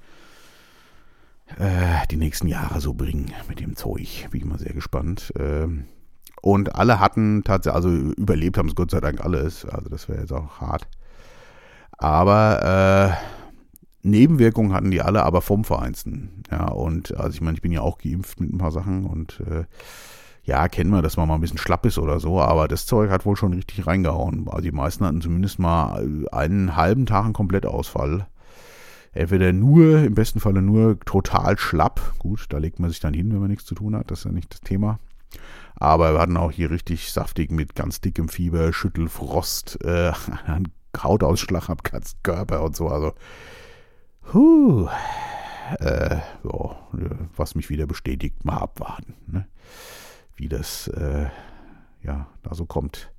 äh, 1.59 2.07
die 2.11 2.17
nächsten 2.17 2.49
Jahre 2.49 2.81
so 2.81 2.95
bringen 2.95 3.33
mit 3.49 3.61
dem 3.61 3.77
Zeug. 3.77 4.29
Bin 4.31 4.41
ich 4.41 4.47
mal 4.47 4.59
sehr 4.59 4.75
gespannt. 4.75 5.33
Ähm, 5.39 5.85
und 6.41 6.75
alle 6.75 7.01
hatten 7.01 7.43
tatsächlich, 7.45 7.77
also 7.77 7.89
überlebt 7.91 8.59
haben 8.59 8.69
es 8.69 8.75
Gott 8.75 8.91
sei 8.91 9.01
Dank 9.01 9.21
alles. 9.25 9.65
Also 9.65 9.89
das 9.89 10.09
wäre 10.09 10.21
jetzt 10.21 10.33
auch 10.33 10.61
hart. 10.61 10.87
Aber 11.97 13.17
äh, 13.21 13.34
Nebenwirkungen 14.05 14.75
hatten 14.75 14.91
die 14.91 15.01
alle, 15.01 15.25
aber 15.25 15.41
vom 15.41 15.65
Vereinsten. 15.65 16.43
Ja, 16.51 16.69
und 16.69 17.17
also 17.17 17.31
ich 17.31 17.41
meine, 17.41 17.57
ich 17.57 17.63
bin 17.63 17.73
ja 17.73 17.81
auch 17.81 17.99
geimpft 17.99 18.39
mit 18.39 18.53
ein 18.53 18.59
paar 18.59 18.71
Sachen 18.71 19.07
und 19.07 19.41
äh, 19.41 19.65
ja, 20.45 20.69
kennen 20.69 20.91
wir, 20.91 21.01
dass 21.01 21.17
man 21.17 21.27
mal 21.27 21.37
ein 21.37 21.41
bisschen 21.41 21.59
schlapp 21.59 21.87
ist 21.87 21.99
oder 21.99 22.21
so, 22.21 22.39
aber 22.39 22.69
das 22.69 22.85
Zeug 22.85 23.11
hat 23.11 23.25
wohl 23.25 23.35
schon 23.35 23.55
richtig 23.55 23.87
reingehauen. 23.87 24.47
Also 24.47 24.61
die 24.61 24.73
meisten 24.73 25.07
hatten 25.07 25.23
zumindest 25.23 25.59
mal 25.59 26.27
einen 26.33 26.77
halben 26.77 27.07
Tag 27.07 27.25
einen 27.25 27.33
Komplettausfall. 27.33 28.27
Entweder 29.13 29.53
nur, 29.55 30.01
im 30.01 30.15
besten 30.15 30.41
Falle 30.41 30.61
nur 30.61 31.01
total 31.01 31.57
schlapp. 31.57 32.15
Gut, 32.19 32.47
da 32.51 32.59
legt 32.59 32.81
man 32.81 32.91
sich 32.91 33.01
dann 33.01 33.15
hin, 33.15 33.33
wenn 33.33 33.41
man 33.41 33.49
nichts 33.49 33.65
zu 33.65 33.75
tun 33.75 33.97
hat, 33.97 34.11
das 34.11 34.19
ist 34.19 34.25
ja 34.27 34.33
nicht 34.33 34.53
das 34.53 34.61
Thema. 34.61 34.99
Aber 35.77 36.13
wir 36.13 36.21
hatten 36.21 36.37
auch 36.37 36.53
hier 36.53 36.71
richtig 36.71 37.11
saftig 37.11 37.51
mit 37.51 37.75
ganz 37.75 38.03
dickem 38.03 38.29
Fieber, 38.29 38.73
Schüttelfrost, 38.73 39.83
äh, 39.83 40.13
Hautausschlag 41.03 41.71
am 41.71 41.79
ganzen 41.83 42.19
Körper 42.23 42.63
und 42.63 42.77
so. 42.77 42.89
Also 42.89 43.15
Huh. 44.33 44.89
Äh, 45.81 46.17
ja, 46.17 46.77
was 47.37 47.55
mich 47.55 47.71
wieder 47.71 47.87
bestätigt, 47.87 48.45
mal 48.45 48.59
abwarten, 48.59 49.15
ne? 49.27 49.47
wie 50.37 50.49
das 50.49 50.89
äh, 50.89 51.27
ja 52.03 52.27
da 52.43 52.55
so 52.55 52.67
kommt. 52.67 53.11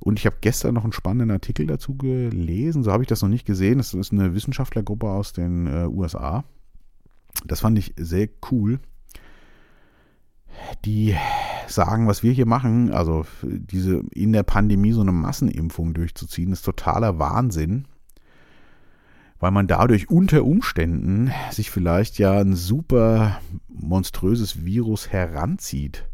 Und 0.00 0.18
ich 0.18 0.26
habe 0.26 0.38
gestern 0.40 0.74
noch 0.74 0.84
einen 0.84 0.94
spannenden 0.94 1.30
Artikel 1.30 1.66
dazu 1.66 1.94
gelesen, 1.94 2.82
so 2.82 2.90
habe 2.90 3.02
ich 3.02 3.08
das 3.08 3.22
noch 3.22 3.28
nicht 3.28 3.46
gesehen. 3.46 3.78
Das 3.78 3.92
ist 3.92 4.12
eine 4.12 4.34
Wissenschaftlergruppe 4.34 5.08
aus 5.08 5.32
den 5.32 5.66
äh, 5.66 5.86
USA. 5.86 6.44
Das 7.44 7.60
fand 7.60 7.78
ich 7.78 7.94
sehr 7.96 8.28
cool. 8.50 8.80
Die 10.84 11.14
sagen, 11.68 12.08
was 12.08 12.22
wir 12.22 12.32
hier 12.32 12.46
machen, 12.46 12.92
also 12.92 13.24
diese 13.42 14.02
in 14.12 14.32
der 14.32 14.42
Pandemie 14.42 14.92
so 14.92 15.02
eine 15.02 15.12
Massenimpfung 15.12 15.94
durchzuziehen, 15.94 16.52
ist 16.52 16.62
totaler 16.62 17.18
Wahnsinn 17.18 17.86
weil 19.40 19.50
man 19.50 19.66
dadurch 19.66 20.10
unter 20.10 20.44
Umständen 20.44 21.32
sich 21.50 21.70
vielleicht 21.70 22.18
ja 22.18 22.38
ein 22.38 22.54
super 22.54 23.40
monströses 23.68 24.64
Virus 24.64 25.10
heranzieht. 25.10 26.06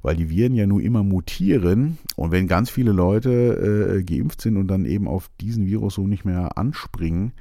Weil 0.00 0.16
die 0.16 0.30
Viren 0.30 0.54
ja 0.54 0.66
nur 0.66 0.80
immer 0.80 1.02
mutieren 1.02 1.98
und 2.16 2.30
wenn 2.30 2.48
ganz 2.48 2.70
viele 2.70 2.92
Leute 2.92 3.98
äh, 3.98 4.02
geimpft 4.02 4.40
sind 4.40 4.56
und 4.56 4.68
dann 4.68 4.86
eben 4.86 5.06
auf 5.06 5.28
diesen 5.42 5.66
Virus 5.66 5.96
so 5.96 6.06
nicht 6.06 6.24
mehr 6.24 6.56
anspringen, 6.56 7.32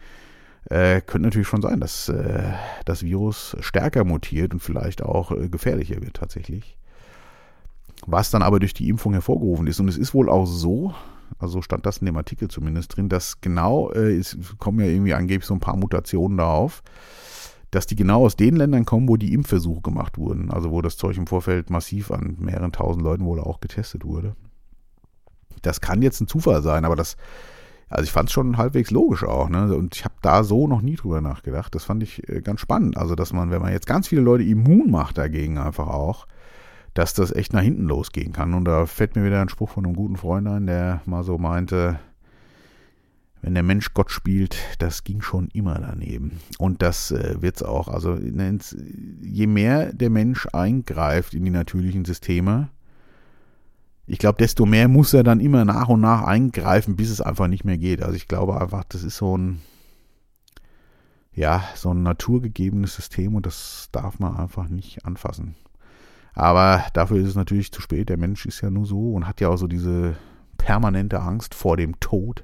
äh, 0.69 0.99
könnte 0.99 1.27
natürlich 1.27 1.47
schon 1.47 1.61
sein, 1.61 1.79
dass 1.79 2.09
äh, 2.09 2.51
das 2.83 3.03
Virus 3.03 3.55
stärker 3.61 4.03
mutiert 4.03 4.53
und 4.53 4.59
vielleicht 4.59 5.01
auch 5.01 5.31
äh, 5.31 5.47
gefährlicher 5.47 6.01
wird 6.01 6.15
tatsächlich. 6.15 6.77
Was 8.05 8.29
dann 8.29 8.41
aber 8.41 8.59
durch 8.59 8.73
die 8.73 8.89
Impfung 8.89 9.13
hervorgerufen 9.13 9.67
ist. 9.67 9.79
Und 9.79 9.87
es 9.87 9.97
ist 9.97 10.13
wohl 10.13 10.29
auch 10.29 10.45
so, 10.45 10.93
also 11.39 11.61
stand 11.61 11.85
das 11.85 11.97
in 11.97 12.05
dem 12.05 12.17
Artikel 12.17 12.47
zumindest 12.47 12.95
drin, 12.95 13.09
dass 13.09 13.41
genau, 13.41 13.91
äh, 13.91 14.17
es 14.17 14.37
kommen 14.59 14.79
ja 14.79 14.85
irgendwie 14.85 15.13
angeblich 15.13 15.45
so 15.45 15.53
ein 15.53 15.59
paar 15.59 15.77
Mutationen 15.77 16.37
da 16.37 16.51
auf, 16.51 16.83
dass 17.71 17.85
die 17.85 17.95
genau 17.95 18.25
aus 18.25 18.35
den 18.35 18.55
Ländern 18.55 18.85
kommen, 18.85 19.09
wo 19.09 19.17
die 19.17 19.33
Impfversuche 19.33 19.81
gemacht 19.81 20.17
wurden. 20.17 20.51
Also 20.51 20.71
wo 20.71 20.81
das 20.81 20.97
Zeug 20.97 21.17
im 21.17 21.27
Vorfeld 21.27 21.69
massiv 21.69 22.11
an 22.11 22.37
mehreren 22.39 22.71
tausend 22.71 23.03
Leuten 23.03 23.25
wohl 23.25 23.39
auch 23.39 23.59
getestet 23.59 24.05
wurde. 24.05 24.35
Das 25.61 25.81
kann 25.81 26.01
jetzt 26.01 26.21
ein 26.21 26.27
Zufall 26.27 26.61
sein, 26.61 26.85
aber 26.85 26.95
das, 26.95 27.17
also 27.89 28.03
ich 28.03 28.11
fand 28.11 28.29
es 28.29 28.33
schon 28.33 28.57
halbwegs 28.57 28.91
logisch 28.91 29.23
auch, 29.23 29.49
ne? 29.49 29.75
Und 29.75 29.95
ich 29.95 30.05
habe 30.05 30.15
da 30.21 30.43
so 30.43 30.67
noch 30.67 30.81
nie 30.81 30.95
drüber 30.95 31.19
nachgedacht. 31.19 31.73
Das 31.75 31.83
fand 31.83 32.03
ich 32.03 32.27
äh, 32.29 32.41
ganz 32.41 32.61
spannend. 32.61 32.97
Also, 32.97 33.15
dass 33.15 33.33
man, 33.33 33.49
wenn 33.49 33.61
man 33.61 33.71
jetzt 33.71 33.87
ganz 33.87 34.07
viele 34.07 34.21
Leute 34.21 34.43
immun 34.43 34.89
macht 34.91 35.17
dagegen 35.17 35.57
einfach 35.57 35.87
auch, 35.87 36.27
dass 36.97 37.13
das 37.13 37.31
echt 37.31 37.53
nach 37.53 37.61
hinten 37.61 37.83
losgehen 37.83 38.33
kann. 38.33 38.55
Und 38.55 38.65
da 38.65 38.87
fällt 38.87 39.15
mir 39.15 39.23
wieder 39.23 39.39
ein 39.39 39.49
Spruch 39.49 39.69
von 39.69 39.85
einem 39.85 39.95
guten 39.95 40.17
Freund 40.17 40.47
ein, 40.47 40.65
der 40.65 41.01
mal 41.05 41.23
so 41.23 41.37
meinte, 41.37 41.99
wenn 43.43 43.53
der 43.53 43.61
Mensch 43.61 43.93
Gott 43.93 44.09
spielt, 44.09 44.57
das 44.79 45.03
ging 45.03 45.21
schon 45.21 45.47
immer 45.53 45.75
daneben. 45.75 46.39
Und 46.57 46.81
das 46.81 47.11
äh, 47.11 47.37
es 47.43 47.61
auch. 47.61 47.87
Also 47.87 48.17
je 48.17 49.45
mehr 49.45 49.93
der 49.93 50.09
Mensch 50.09 50.47
eingreift 50.53 51.35
in 51.35 51.45
die 51.45 51.51
natürlichen 51.51 52.03
Systeme, 52.03 52.69
ich 54.07 54.17
glaube, 54.17 54.39
desto 54.39 54.65
mehr 54.65 54.87
muss 54.87 55.13
er 55.13 55.21
dann 55.21 55.39
immer 55.39 55.65
nach 55.65 55.89
und 55.89 56.01
nach 56.01 56.23
eingreifen, 56.23 56.95
bis 56.95 57.11
es 57.11 57.21
einfach 57.21 57.47
nicht 57.47 57.63
mehr 57.63 57.77
geht. 57.77 58.01
Also 58.01 58.15
ich 58.15 58.27
glaube 58.27 58.59
einfach, 58.59 58.83
das 58.85 59.03
ist 59.03 59.17
so 59.17 59.37
ein, 59.37 59.61
ja, 61.31 61.63
so 61.75 61.93
ein 61.93 62.01
naturgegebenes 62.01 62.95
System 62.95 63.35
und 63.35 63.45
das 63.45 63.89
darf 63.91 64.17
man 64.17 64.35
einfach 64.35 64.67
nicht 64.67 65.05
anfassen. 65.05 65.55
Aber 66.37 66.85
dafür 66.93 67.17
ist 67.17 67.29
es 67.29 67.35
natürlich 67.35 67.71
zu 67.71 67.81
spät. 67.81 68.09
Der 68.09 68.17
Mensch 68.17 68.45
ist 68.45 68.61
ja 68.61 68.69
nur 68.69 68.85
so 68.85 69.13
und 69.13 69.27
hat 69.27 69.41
ja 69.41 69.49
auch 69.49 69.57
so 69.57 69.65
diese 69.65 70.17
permanente 70.59 71.19
Angst 71.19 71.55
vor 71.55 71.77
dem 71.77 71.99
Tod. 71.99 72.43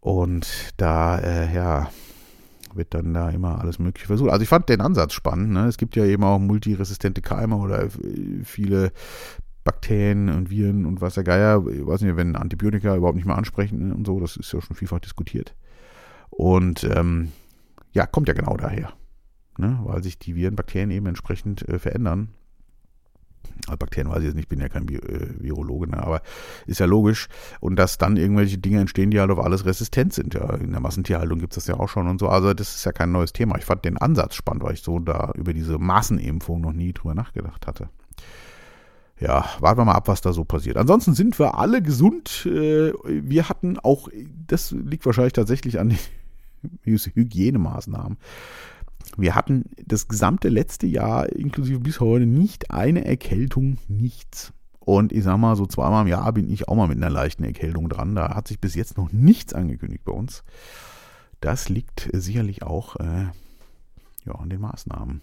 Und 0.00 0.72
da, 0.78 1.16
äh, 1.20 1.54
ja, 1.54 1.88
wird 2.74 2.92
dann 2.92 3.14
da 3.14 3.30
immer 3.30 3.60
alles 3.60 3.78
Mögliche 3.78 4.08
versucht. 4.08 4.30
Also 4.30 4.42
ich 4.42 4.48
fand 4.48 4.68
den 4.68 4.80
Ansatz 4.80 5.12
spannend. 5.12 5.52
Ne? 5.52 5.68
Es 5.68 5.76
gibt 5.76 5.94
ja 5.94 6.04
eben 6.04 6.24
auch 6.24 6.40
multiresistente 6.40 7.22
Keime 7.22 7.54
oder 7.54 7.86
viele 8.42 8.90
Bakterien 9.62 10.28
und 10.28 10.50
Viren 10.50 10.86
und 10.86 11.00
was 11.00 11.14
der 11.14 11.22
Geier. 11.22 11.64
Ich 11.68 11.86
weiß 11.86 12.00
nicht, 12.00 12.16
wenn 12.16 12.34
Antibiotika 12.34 12.96
überhaupt 12.96 13.16
nicht 13.16 13.26
mehr 13.26 13.38
ansprechen 13.38 13.92
und 13.92 14.08
so, 14.08 14.18
das 14.18 14.36
ist 14.36 14.52
ja 14.52 14.60
schon 14.60 14.74
vielfach 14.74 14.98
diskutiert. 14.98 15.54
Und 16.30 16.82
ähm, 16.82 17.30
ja, 17.92 18.06
kommt 18.06 18.26
ja 18.26 18.34
genau 18.34 18.56
daher 18.56 18.92
ne? 19.58 19.80
weil 19.84 20.02
sich 20.02 20.18
die 20.18 20.34
Viren, 20.34 20.56
Bakterien 20.56 20.90
eben 20.90 21.06
entsprechend 21.06 21.68
äh, 21.68 21.78
verändern. 21.78 22.28
Also 23.66 23.78
Bakterien 23.78 24.10
weiß 24.10 24.18
ich 24.18 24.24
jetzt 24.26 24.34
nicht, 24.34 24.44
ich 24.44 24.48
bin 24.48 24.60
ja 24.60 24.68
kein 24.68 24.86
Bi 24.86 24.96
äh, 24.96 25.40
Virologe, 25.40 25.88
ne? 25.88 26.02
aber 26.02 26.22
ist 26.66 26.80
ja 26.80 26.86
logisch. 26.86 27.28
Und 27.60 27.76
dass 27.76 27.98
dann 27.98 28.16
irgendwelche 28.16 28.58
Dinge 28.58 28.80
entstehen, 28.80 29.10
die 29.10 29.20
halt 29.20 29.30
auf 29.30 29.38
alles 29.38 29.64
resistent 29.64 30.12
sind. 30.12 30.34
Ja, 30.34 30.54
in 30.54 30.72
der 30.72 30.80
Massentierhaltung 30.80 31.38
gibt 31.38 31.52
es 31.52 31.64
das 31.64 31.66
ja 31.66 31.80
auch 31.80 31.88
schon 31.88 32.08
und 32.08 32.18
so. 32.18 32.28
Also 32.28 32.54
das 32.54 32.76
ist 32.76 32.84
ja 32.84 32.92
kein 32.92 33.12
neues 33.12 33.32
Thema. 33.32 33.56
Ich 33.58 33.64
fand 33.64 33.84
den 33.84 33.96
Ansatz 33.96 34.34
spannend, 34.34 34.62
weil 34.62 34.74
ich 34.74 34.82
so 34.82 34.98
da 34.98 35.32
über 35.34 35.52
diese 35.52 35.78
Massenimpfung 35.78 36.60
noch 36.60 36.72
nie 36.72 36.92
drüber 36.92 37.14
nachgedacht 37.14 37.66
hatte. 37.66 37.88
Ja, 39.18 39.46
warten 39.60 39.80
wir 39.80 39.84
mal 39.86 39.94
ab, 39.94 40.08
was 40.08 40.20
da 40.20 40.32
so 40.32 40.44
passiert. 40.44 40.76
Ansonsten 40.76 41.14
sind 41.14 41.38
wir 41.38 41.58
alle 41.58 41.80
gesund. 41.80 42.46
Äh, 42.46 42.92
wir 43.04 43.48
hatten 43.48 43.78
auch, 43.78 44.08
das 44.46 44.72
liegt 44.72 45.06
wahrscheinlich 45.06 45.32
tatsächlich 45.32 45.80
an 45.80 45.88
den 45.88 45.98
Hygienemaßnahmen. 46.84 48.18
Wir 49.16 49.34
hatten 49.34 49.64
das 49.84 50.08
gesamte 50.08 50.48
letzte 50.48 50.86
Jahr, 50.86 51.28
inklusive 51.30 51.80
bis 51.80 52.00
heute, 52.00 52.26
nicht 52.26 52.70
eine 52.70 53.04
Erkältung, 53.04 53.78
nichts. 53.88 54.52
Und 54.78 55.12
ich 55.12 55.24
sag 55.24 55.38
mal, 55.38 55.56
so 55.56 55.66
zweimal 55.66 56.02
im 56.02 56.08
Jahr 56.08 56.32
bin 56.32 56.48
ich 56.50 56.68
auch 56.68 56.76
mal 56.76 56.86
mit 56.86 56.98
einer 56.98 57.10
leichten 57.10 57.44
Erkältung 57.44 57.88
dran. 57.88 58.14
Da 58.14 58.34
hat 58.34 58.46
sich 58.48 58.60
bis 58.60 58.74
jetzt 58.74 58.96
noch 58.96 59.10
nichts 59.10 59.52
angekündigt 59.52 60.04
bei 60.04 60.12
uns. 60.12 60.44
Das 61.40 61.68
liegt 61.68 62.08
sicherlich 62.12 62.62
auch 62.62 62.96
äh, 62.96 63.26
ja, 64.24 64.32
an 64.32 64.48
den 64.48 64.60
Maßnahmen. 64.60 65.22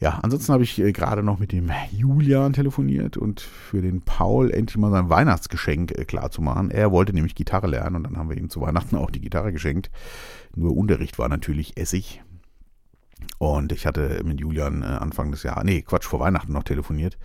Ja, 0.00 0.18
ansonsten 0.22 0.52
habe 0.52 0.64
ich 0.64 0.78
äh, 0.80 0.92
gerade 0.92 1.22
noch 1.22 1.38
mit 1.38 1.52
dem 1.52 1.70
Julian 1.92 2.52
telefoniert 2.52 3.16
und 3.16 3.40
für 3.40 3.80
den 3.80 4.02
Paul 4.02 4.50
endlich 4.50 4.76
mal 4.76 4.90
sein 4.90 5.08
Weihnachtsgeschenk 5.08 5.92
äh, 5.96 6.04
klar 6.04 6.30
zu 6.30 6.42
machen. 6.42 6.70
Er 6.70 6.90
wollte 6.90 7.12
nämlich 7.12 7.34
Gitarre 7.34 7.68
lernen 7.68 7.96
und 7.96 8.02
dann 8.04 8.18
haben 8.18 8.28
wir 8.28 8.36
ihm 8.36 8.50
zu 8.50 8.60
Weihnachten 8.60 8.96
auch 8.96 9.10
die 9.10 9.20
Gitarre 9.20 9.52
geschenkt. 9.52 9.90
Nur 10.54 10.76
Unterricht 10.76 11.18
war 11.18 11.28
natürlich 11.28 11.76
Essig. 11.76 12.22
Und 13.38 13.72
ich 13.72 13.86
hatte 13.86 14.20
mit 14.24 14.40
Julian 14.40 14.82
äh, 14.82 14.86
Anfang 14.86 15.30
des 15.30 15.44
Jahres, 15.44 15.64
nee, 15.64 15.82
Quatsch, 15.82 16.04
vor 16.04 16.20
Weihnachten 16.20 16.52
noch 16.52 16.64
telefoniert. 16.64 17.16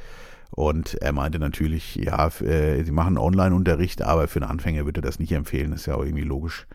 Und 0.51 0.95
er 0.95 1.11
meinte 1.11 1.37
natürlich, 1.37 1.95
ja, 1.95 2.27
sie 2.31 2.91
machen 2.91 3.19
Online-Unterricht, 3.19 4.01
aber 4.01 4.27
für 4.27 4.41
einen 4.41 4.49
Anfänger 4.49 4.83
würde 4.83 4.99
er 4.99 5.03
das 5.03 5.19
nicht 5.19 5.31
empfehlen, 5.31 5.73
ist 5.73 5.85
ja 5.85 5.93
auch 5.93 6.03
irgendwie 6.03 6.23
logisch. 6.23 6.65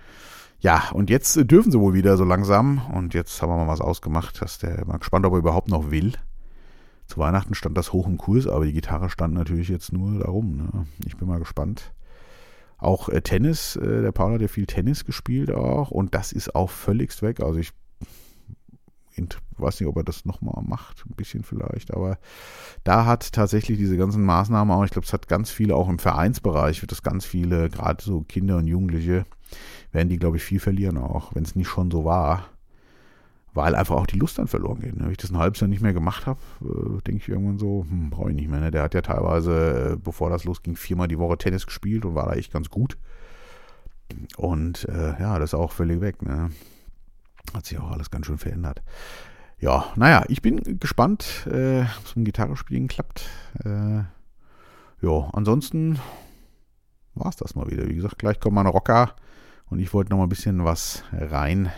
Ja, 0.64 0.88
und 0.94 1.10
jetzt 1.10 1.38
dürfen 1.50 1.70
sie 1.70 1.78
wohl 1.78 1.92
wieder 1.92 2.16
so 2.16 2.24
langsam. 2.24 2.80
Und 2.90 3.12
jetzt 3.12 3.42
haben 3.42 3.50
wir 3.50 3.56
mal 3.58 3.68
was 3.68 3.82
ausgemacht, 3.82 4.40
dass 4.40 4.58
der 4.58 4.86
mal 4.86 4.96
gespannt, 4.96 5.26
ob 5.26 5.34
er 5.34 5.40
überhaupt 5.40 5.68
noch 5.68 5.90
will. 5.90 6.14
Zu 7.06 7.18
Weihnachten 7.18 7.54
stand 7.54 7.76
das 7.76 7.92
hoch 7.92 8.06
im 8.06 8.16
Kurs, 8.16 8.46
aber 8.46 8.64
die 8.64 8.72
Gitarre 8.72 9.10
stand 9.10 9.34
natürlich 9.34 9.68
jetzt 9.68 9.92
nur 9.92 10.20
darum. 10.20 10.56
Ne? 10.56 10.86
Ich 11.04 11.18
bin 11.18 11.28
mal 11.28 11.38
gespannt. 11.38 11.92
Auch 12.78 13.10
äh, 13.10 13.20
Tennis, 13.20 13.76
äh, 13.76 14.00
der 14.00 14.12
Paul 14.12 14.32
hat 14.32 14.40
ja 14.40 14.48
viel 14.48 14.64
Tennis 14.64 15.04
gespielt 15.04 15.50
auch 15.50 15.90
und 15.90 16.14
das 16.14 16.32
ist 16.32 16.54
auch 16.54 16.70
völligst 16.70 17.20
weg. 17.20 17.40
Also 17.40 17.58
ich 17.58 17.72
weiß 19.58 19.80
nicht, 19.80 19.88
ob 19.88 19.98
er 19.98 20.02
das 20.02 20.24
nochmal 20.24 20.64
macht, 20.66 21.04
ein 21.06 21.14
bisschen 21.14 21.44
vielleicht, 21.44 21.92
aber 21.92 22.18
da 22.84 23.04
hat 23.04 23.32
tatsächlich 23.32 23.78
diese 23.78 23.98
ganzen 23.98 24.24
Maßnahmen 24.24 24.74
auch, 24.74 24.84
ich 24.84 24.90
glaube, 24.90 25.06
es 25.06 25.12
hat 25.12 25.28
ganz 25.28 25.50
viele, 25.50 25.76
auch 25.76 25.88
im 25.90 25.98
Vereinsbereich 25.98 26.80
wird 26.82 26.90
das 26.90 27.02
ganz 27.02 27.24
viele, 27.26 27.68
gerade 27.68 28.02
so 28.02 28.22
Kinder 28.22 28.56
und 28.56 28.66
Jugendliche, 28.66 29.26
werden 29.92 30.08
die, 30.08 30.18
glaube 30.18 30.36
ich, 30.36 30.42
viel 30.42 30.60
verlieren 30.60 30.98
auch, 30.98 31.34
wenn 31.34 31.44
es 31.44 31.56
nicht 31.56 31.68
schon 31.68 31.90
so 31.90 32.04
war. 32.04 32.48
Weil 33.52 33.76
einfach 33.76 33.94
auch 33.94 34.08
die 34.08 34.18
Lust 34.18 34.38
dann 34.38 34.48
verloren 34.48 34.80
geht. 34.80 34.96
Ne? 34.96 35.04
Wenn 35.04 35.12
ich 35.12 35.16
das 35.16 35.30
ein 35.30 35.38
halbes 35.38 35.60
Jahr 35.60 35.68
nicht 35.68 35.80
mehr 35.80 35.92
gemacht 35.92 36.26
habe, 36.26 36.40
äh, 36.60 37.00
denke 37.02 37.22
ich 37.22 37.28
irgendwann 37.28 37.58
so, 37.58 37.86
hm, 37.88 38.10
brauche 38.10 38.30
ich 38.30 38.34
nicht 38.34 38.50
mehr. 38.50 38.58
Ne? 38.58 38.72
Der 38.72 38.82
hat 38.82 38.94
ja 38.94 39.00
teilweise, 39.00 39.92
äh, 39.92 39.96
bevor 39.96 40.28
das 40.28 40.42
losging, 40.42 40.74
viermal 40.74 41.06
die 41.06 41.20
Woche 41.20 41.38
Tennis 41.38 41.64
gespielt 41.64 42.04
und 42.04 42.16
war 42.16 42.26
da 42.26 42.32
echt 42.32 42.52
ganz 42.52 42.68
gut. 42.68 42.98
Und 44.36 44.88
äh, 44.88 45.20
ja, 45.20 45.38
das 45.38 45.50
ist 45.50 45.54
auch 45.54 45.70
völlig 45.70 46.00
weg. 46.00 46.22
Ne? 46.22 46.50
Hat 47.54 47.66
sich 47.66 47.78
auch 47.78 47.92
alles 47.92 48.10
ganz 48.10 48.26
schön 48.26 48.38
verändert. 48.38 48.82
Ja, 49.60 49.86
naja, 49.94 50.24
ich 50.28 50.42
bin 50.42 50.80
gespannt, 50.80 51.46
äh, 51.46 51.84
zum 52.04 52.24
Gitarrespielen 52.24 52.88
klappt. 52.88 53.28
Äh, 53.64 53.98
ja, 55.00 55.30
ansonsten 55.32 56.00
war 57.14 57.28
es 57.28 57.36
das 57.36 57.54
mal 57.54 57.70
wieder. 57.70 57.88
Wie 57.88 57.94
gesagt, 57.94 58.18
gleich 58.18 58.40
kommt 58.40 58.56
meine 58.56 58.70
Rocker 58.70 59.14
und 59.74 59.80
ich 59.80 59.92
wollte 59.92 60.10
noch 60.10 60.18
mal 60.18 60.22
ein 60.22 60.28
bisschen 60.28 60.64
was 60.64 61.02
rein 61.10 61.68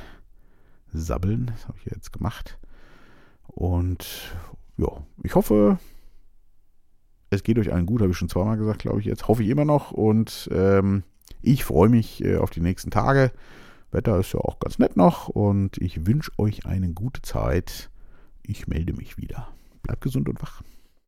sabbeln. 0.93 1.47
Das 1.47 1.67
habe 1.67 1.79
ich 1.79 1.91
jetzt 1.91 2.13
gemacht. 2.13 2.59
Und 3.47 4.37
ja, 4.77 4.89
ich 5.23 5.35
hoffe, 5.35 5.79
es 7.31 7.43
geht 7.43 7.59
euch 7.59 7.73
allen 7.73 7.87
gut, 7.87 8.03
habe 8.03 8.11
ich 8.11 8.19
schon 8.19 8.29
zweimal 8.29 8.59
gesagt, 8.59 8.81
glaube 8.81 9.01
ich 9.01 9.07
jetzt. 9.07 9.29
Hoffe 9.29 9.43
ich 9.43 9.49
immer 9.49 9.65
noch. 9.65 9.93
Und 9.93 10.51
ähm, 10.53 11.05
ich 11.41 11.65
freue 11.65 11.89
mich 11.89 12.23
äh, 12.23 12.37
auf 12.37 12.51
die 12.51 12.61
nächsten 12.61 12.91
Tage. 12.91 13.33
Wetter 13.93 14.19
ist 14.19 14.35
ja 14.35 14.41
auch 14.41 14.59
ganz 14.59 14.79
nett 14.79 14.99
noch. 14.99 15.31
Und 15.31 15.79
ich 15.79 16.07
wünsche 16.07 16.33
euch 16.37 16.67
eine 16.67 16.91
gute 16.91 17.23
Zeit. 17.23 17.89
Ich 18.43 18.67
melde 18.67 18.93
mich 18.93 19.17
wieder. 19.17 19.49
Bleibt 19.83 20.03
gesund 20.03 20.29
und 20.29 20.43
wach. 20.43 20.61